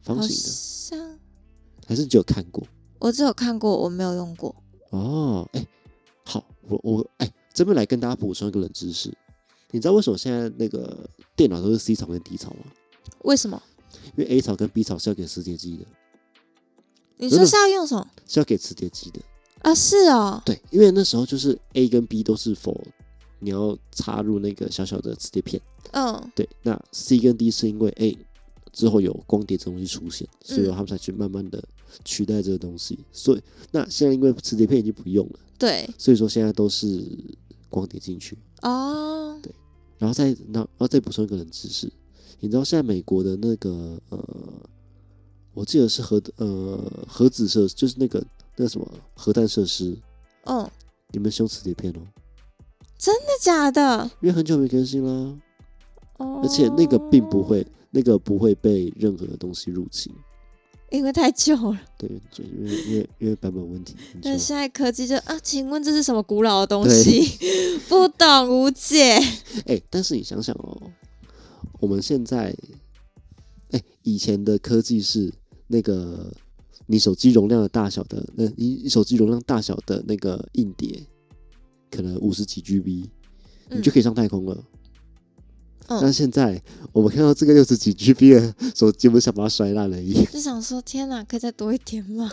[0.00, 1.18] 方好形的，像
[1.84, 2.64] 还是只有看过？
[3.00, 4.54] 我只有看过，我没有用过。
[4.90, 5.66] 哦，哎，
[6.24, 9.12] 好，我我哎，这边来跟大家补充一个冷知识，
[9.76, 11.06] 你知道为什么现在那个
[11.36, 12.60] 电脑都是 C 槽跟 D 槽吗？
[13.24, 13.62] 为什么？
[14.16, 15.84] 因为 A 槽跟 B 槽是要给磁碟机的，
[17.18, 19.20] 你说是要用什么是要给磁碟机的。
[19.60, 19.74] 啊？
[19.74, 22.82] 是哦，对，因为那时候就是 A 跟 B 都是否
[23.38, 25.60] 你要插入那个小小的磁碟片，
[25.92, 28.16] 嗯对，那 C 跟 D 是因为 A
[28.72, 31.62] 之后有光碟这东西出现，所以嗯他们才去慢慢的
[32.02, 32.98] 取代这个东西。
[33.12, 37.06] 所以那现在因为磁碟片已经不用了，对所以说现在都是
[37.68, 38.38] 光碟进去。
[38.62, 39.38] 哦，
[39.98, 41.90] 然后再然后然后再补充一个冷知识，
[42.40, 44.18] 你知道现在美国的那个呃，
[45.54, 46.78] 我记得是核呃
[47.08, 48.22] 核子设就是那个
[48.56, 49.96] 那个什么核弹设施，
[50.44, 50.68] 嗯，
[51.12, 52.00] 你们是用磁铁片哦，
[52.98, 54.10] 真的假的？
[54.20, 55.38] 因为很久没更新啦，
[56.18, 60.12] 哦，而且那个并不，会，那个不会被任何的东西入侵。
[60.90, 61.80] 因为太旧了。
[61.98, 67.26] 对，就因为因为因为版本问题，但现在科技就啊，请问这是什么古老的东西？
[67.88, 69.18] 不懂无解。
[69.66, 70.80] 哎、但是你想想哦，
[71.80, 72.54] 我们现在，
[73.72, 75.32] 哎、以前的科技是
[75.66, 76.32] 那个
[76.86, 81.02] 你手机容量的大小的，那你你手机容量大小的那个硬碟，
[81.90, 83.08] 可能五十几 GB，
[83.70, 84.54] 你就可以上太空了。
[84.54, 84.64] 嗯
[85.88, 86.60] 那现在
[86.92, 90.24] 我们看到这个六十几 GB 的手机，我们想把它摔烂而已。
[90.26, 92.32] 就想说，天哪，可以再多一点吗？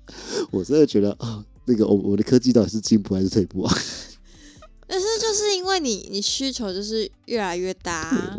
[0.50, 3.74] 我真的觉得啊、那个我我的科技到底是进步还是退步啊？
[4.86, 8.38] 但是就是因为你你需求就是越来越大啊、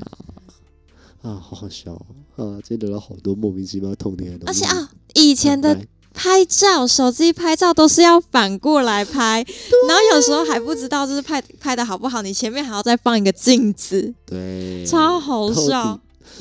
[1.22, 2.06] 啊，好好笑哦
[2.36, 2.62] 啊！
[2.64, 9.46] 今天聊了好多莫名其妙的童年的东西，而且啊，以前的来拍照，手机拍照都是要反过来拍，
[9.88, 16.00] 然后有时候还不知道就是拍拍的好不好，你前面还要再放一个镜子，对，超好笑。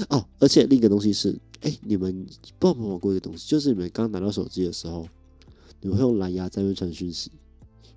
[0.09, 2.27] 哦，而且另一个东西是，哎，你们
[2.59, 5.07] 不知道有没有玩过一个东西，就是你们刚拿到手机的时候，
[5.81, 7.31] 你们会用蓝牙在那边传讯息，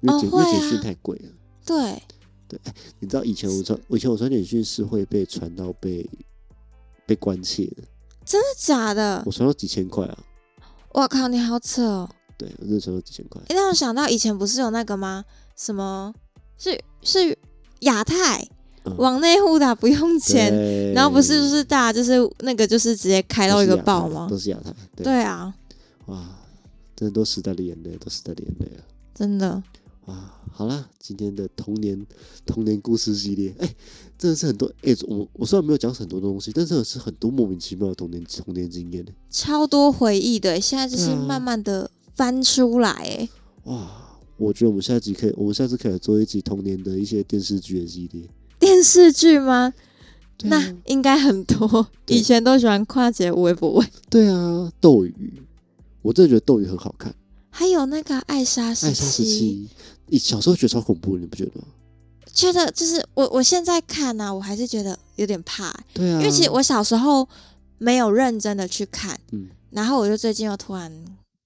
[0.01, 0.45] 因为简、因哦会啊。
[0.45, 1.29] 为简讯太贵了。
[1.65, 2.03] 对，
[2.47, 2.59] 对
[2.99, 6.07] 你知道以前我传，我以前我传简讯是会被传到被
[7.05, 7.83] 被关切的，
[8.25, 9.23] 真的假的？
[9.25, 9.31] 我？
[9.31, 10.17] 传到几千块啊，
[10.91, 12.09] 我靠，你好扯哦！
[12.37, 13.41] 对我就赚了几千块。
[13.47, 15.25] 诶让我想到以前不是有那个吗？
[15.55, 16.13] 什么
[16.57, 17.37] 是是
[17.81, 18.47] 亚太
[18.83, 24.37] 嗯往内互打不用钱，然后不是就是大家就是那个就是直接开到一个爆吗都？
[24.37, 25.53] 是亚太，对对啊，
[26.05, 26.23] 哇，
[26.95, 28.83] 真的都时代的眼泪，都时代的眼泪了。
[29.13, 29.61] 真的。
[30.07, 30.15] 哇，
[30.51, 32.05] 好啦，今天的童年
[32.45, 33.75] 童年故事系列，哎、
[34.17, 39.05] 真的是很多哎、我我虽然没有讲很多东西，但真的是很多莫名其妙的童年童年经验。
[39.29, 43.29] 超多回忆的，现在就是慢慢的翻出来，哎，
[43.65, 48.23] 哇，我觉得我们下集可以，我们下次可以来做一集童年的一些电视剧的系列。
[48.57, 49.53] 电视剧吗？
[49.53, 49.73] 啊
[50.43, 51.87] 那应该很多。
[52.07, 55.33] 以前都喜欢跨节微博微，对啊，斗鱼，
[56.01, 57.13] 我真的觉得斗鱼很好看。
[57.57, 59.67] 还有那个艾莎时艾莎时期，
[60.05, 61.65] 你小时候觉得超恐怖，你不觉得吗？
[62.31, 67.27] 觉得就是我我现在看呢、我还是觉得有点怕，对啊，因为其实我小时候
[67.79, 71.03] 没有认真的去看，嗯，然后我就最近又突然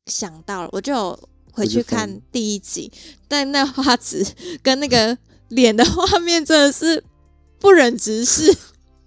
[0.08, 1.20] 想到了，我就有
[1.54, 2.92] 回去看第一集，
[3.30, 4.28] 但那画质
[4.62, 7.02] 跟那个脸的画面真的是
[7.58, 8.54] 不忍直视。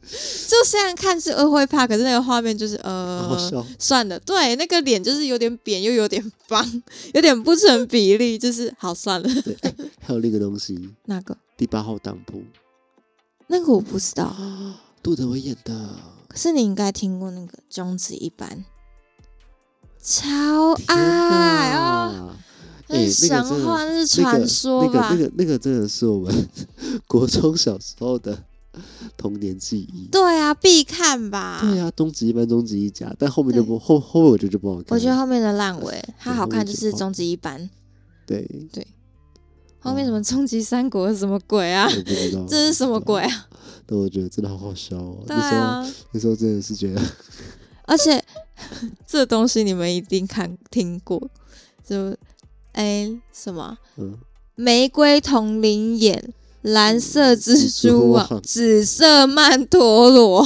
[0.49, 3.63] 就虽然看是呃会怕，可是那个画面就是呃。
[3.79, 6.83] 算了，对，那个脸就是有点扁又有点方，
[7.15, 9.29] 有点不成比例， 就是好算了。
[10.01, 12.43] 还有另一个东西，那个第八号当铺
[13.47, 15.91] 那个我不知道，啊， 杜德伟演的。
[16.29, 18.65] 可是你应该听过那个终止一班，
[20.03, 22.37] 超天爱哦，哪！
[22.89, 25.09] 那哎是神那个真的话，那是那个传说吧？
[25.11, 26.49] 那个那个那个真的是我们
[27.07, 28.37] 国中小时候的
[29.17, 30.09] 童年记忆。
[30.11, 31.59] 对啊，必看吧。
[31.63, 34.87] 对啊，终极一班、终极一家，但后面就不后后面我觉得就不好看。
[34.91, 37.69] 我觉得后面的烂尾，它好看就是终极一班，
[38.27, 38.87] 对对，
[39.79, 41.87] 后面什么终极三国是什么鬼啊？
[41.89, 43.23] 我不知道 这是什么鬼？
[43.23, 43.47] 啊？
[43.87, 45.19] 但我觉得真的好好笑哦。
[45.27, 47.03] 对那时候啊，那时候真的是觉得，
[47.87, 48.23] 而且
[49.07, 51.31] 这东西你们一定看听过，
[51.87, 52.17] 就
[52.73, 54.17] 哎什么嗯，
[54.55, 56.33] 玫瑰同林眼、
[56.65, 60.43] 蓝色蜘蛛网、紫色曼陀罗。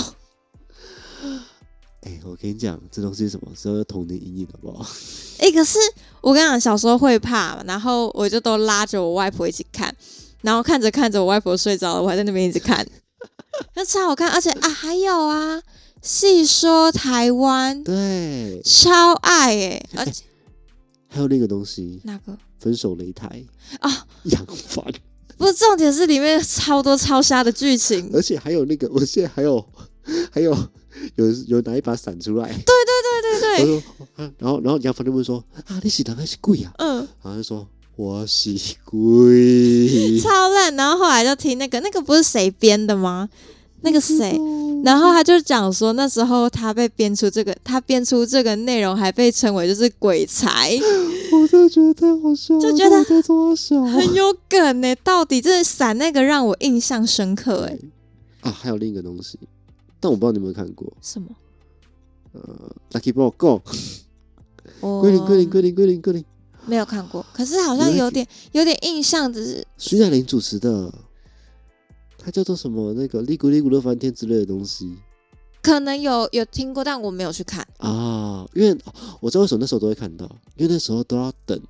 [2.03, 3.53] 哎，我跟你讲，这东西是什么？
[3.55, 4.85] 是要童年阴影，好不好？
[5.39, 5.79] 哎、可是
[6.21, 9.95] 我跟你讲，小时候会怕嘛，然后我就都拉着我外婆一起看，
[10.43, 12.85] 然后看着看着，我外婆睡着了，我还在那边一直看，
[13.77, 14.29] 那超好看。
[14.31, 15.63] 而且啊，还有啊，
[16.03, 20.25] 细说台湾对，超爱哎、而且
[21.09, 23.45] 还有另一个东西，哪个分手擂台
[23.79, 24.85] 啊，杨凡，
[25.39, 29.65] 不是重点是里面超多超瞎的剧情，而且还有那个，我现在还有
[30.31, 30.51] 还有
[31.15, 36.73] 有有拿一把伞出来，对对对对对，我说啊然后然后杨凡就问说啊，你是人还是贵啊？
[36.79, 37.67] 嗯，然后就说
[37.97, 40.21] 我喜鬼。
[40.21, 40.75] 超烂。
[40.77, 43.29] 然后后来就听那个那个不是谁编的吗？
[43.83, 44.37] 那个谁，
[44.85, 50.77] 然后他就讲说，那时候他被编出这个，他编出这个内容，还被称为就是鬼才，
[51.41, 54.95] 我真的觉得太好笑了，就觉得到底在做小很有梗呢。
[54.97, 57.79] 到底这闪那个让我印象深刻哎，
[58.41, 59.39] 啊，还有另一个东西，
[60.01, 61.29] 但我不知道你有没有看过，什么？
[62.33, 63.63] 呃，Lucky Ball Go，
[64.81, 66.25] 我归零归零归零归零归零，
[66.67, 69.67] 没有看过，可是好像有点有点印象，只是。
[69.79, 70.93] 徐乃麟主持的，
[72.19, 74.95] 他叫做什么那个利古利古乐翻天之类的东西
[75.63, 77.67] 可能有有听过，但我没有去看。
[77.79, 80.25] 啊，因为哦我知道为什么那时候都会看到，
[80.57, 81.61] 因为那时候都要等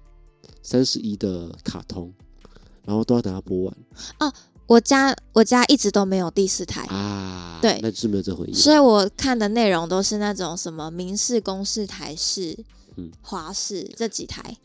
[0.62, 2.12] 三十一的卡通，
[2.84, 3.76] 然后都要等它播完
[4.20, 4.32] 哦
[4.66, 12.55] 我家我家一直都没有第四台，啊，对那就是没有这回忆，所以我看的内容都是那种什么明视、公视、台视、
[12.97, 14.59] 嗯华视这几台。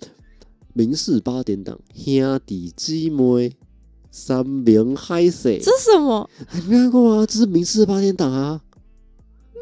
[0.74, 3.56] 明视八点档兄弟姊妹
[4.12, 6.30] 三明海水，这什么？
[6.50, 7.26] 哎你没看过吗？
[7.26, 8.60] 这是明视八点档啊。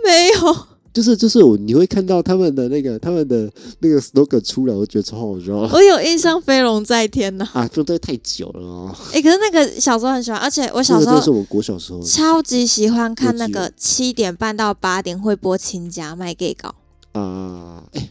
[0.03, 0.57] 没有。
[0.93, 3.49] 就是就是我你会看到他们的那个他们的
[3.79, 7.47] 那个 slogan 出来，我觉得超好笑我有印象，飞龙在天呐。
[7.53, 7.65] 啊！
[7.73, 8.95] 不对，太久了哦。
[9.13, 16.75] 哎、可是那个小时候很喜欢，而且我小时候是我国小时候超级喜欢看那个七点半到八点会播亲家卖 gay 稿。
[17.13, 18.09] 啊，哎、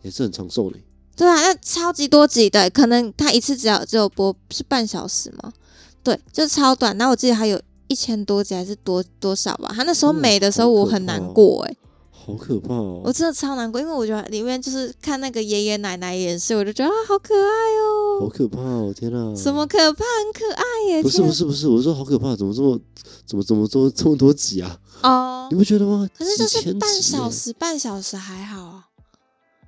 [0.00, 0.78] 也是很长寿的。
[1.14, 5.52] 对啊，那超级多集的，可能他一次只要只有播是半小时吗？
[6.02, 6.96] 对，就超短。
[6.96, 9.72] 然后我记得还有一千多集还是多多少吧？
[9.74, 11.76] 他那时候没的时候我很难过哎、
[12.10, 13.02] 好可怕哦！
[13.04, 18.94] 我真的超难过，因为我觉得里面就是看那个爷爷奶奶演戏，我就觉得啊好可爱哦好哦，可怕哦！
[18.96, 21.02] 天哪，什么可怕很可爱耶！
[21.02, 22.78] 不是不是不是，我说好可怕，怎么这么
[23.26, 24.78] 怎么怎么这么这么多集啊？
[25.02, 26.08] 哦你，不觉得吗？
[26.16, 28.86] 可是就是半，小时，半小时还好啊。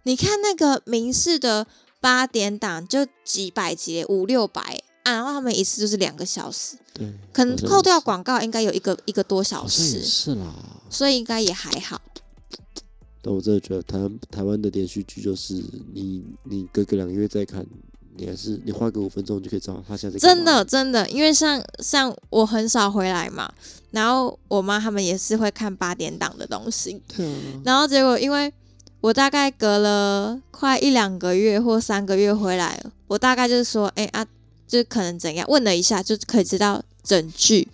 [0.05, 1.67] 你看那个明视的
[2.01, 10.52] 八点档就几百集，五六百啊，然后他们一次就是两个小时，对，可能扣掉广告应该有一个一个多小时，是啦。
[10.90, 12.00] 所以应该也还好。
[13.22, 15.55] 但我真的觉得台湾台湾的连续剧就是
[15.94, 17.64] 你你隔个两个月再看，
[18.16, 23.50] 你还是你花个五分钟就可以知道他现在在真的真的，因为像像我很少回来嘛，
[23.90, 28.52] 然后我妈他们也是会看八点档的东西，对啊，然后结果因为
[29.00, 34.24] 我大概隔了快一两个月或三个月回来，我大概就是说，哎、啊，
[34.75, 37.68] 就可能怎样，问了一下就可以知道整剧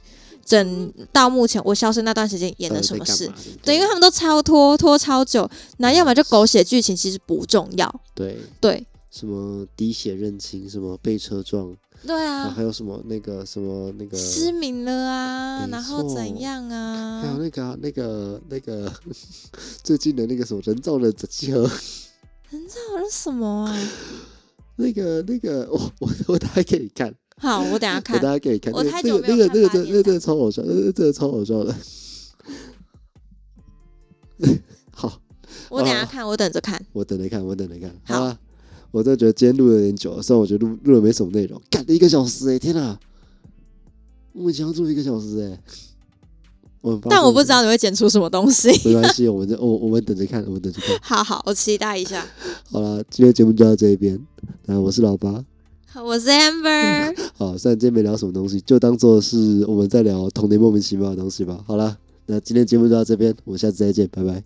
[0.44, 3.30] 整到目前我消失那段时间演了什么事。
[3.62, 5.48] 对，因为他们都超拖拖超久，
[5.78, 8.00] 那要么就狗血剧情，其实不重要。
[8.14, 11.74] 对对什么滴血认亲，什么被车撞，
[12.06, 17.38] 对啊，还有什么那个什么那个，失明了啊，然后怎样啊还有啊？
[17.40, 18.92] 那个啊、那个那个
[19.82, 21.62] 最近的那个什么人造的整机盒，
[22.50, 23.76] 人造人什么啊？
[24.80, 28.32] 那个那个 我我我打开给你看，好，我等下 看我看大。
[28.32, 31.74] 家给你看，我那个那太久没有个那个那个那个真的超好笑，那个真的超好笑的。
[34.92, 35.20] 好，
[35.68, 36.82] 我等下看，我等着看。
[36.92, 37.94] 我等着看，我等着看。
[38.04, 38.38] 好好啊，
[38.90, 42.98] 我真的觉得今天录的有点久了，虽然我觉得录录了没什么内容，干了一个小时哎、天哪！
[44.32, 45.60] 我们以前要录一个小时哎、
[47.08, 48.68] 但我不知道你会剪出什么东西。
[48.88, 50.96] 没关系，我们我我们等着看，我们等着看。
[51.02, 52.26] 好好，我期待一下。
[52.70, 54.18] 好了，今天节目就到这一边。
[54.66, 55.44] 那我是老八。
[56.04, 61.58] 我是 Amber， 好，虽然今天没聊什么东西，就当做是我们在聊童年莫名其妙的东西吧。
[61.66, 64.42] 好了，那今天节目就到这边，我们下次再见，拜拜。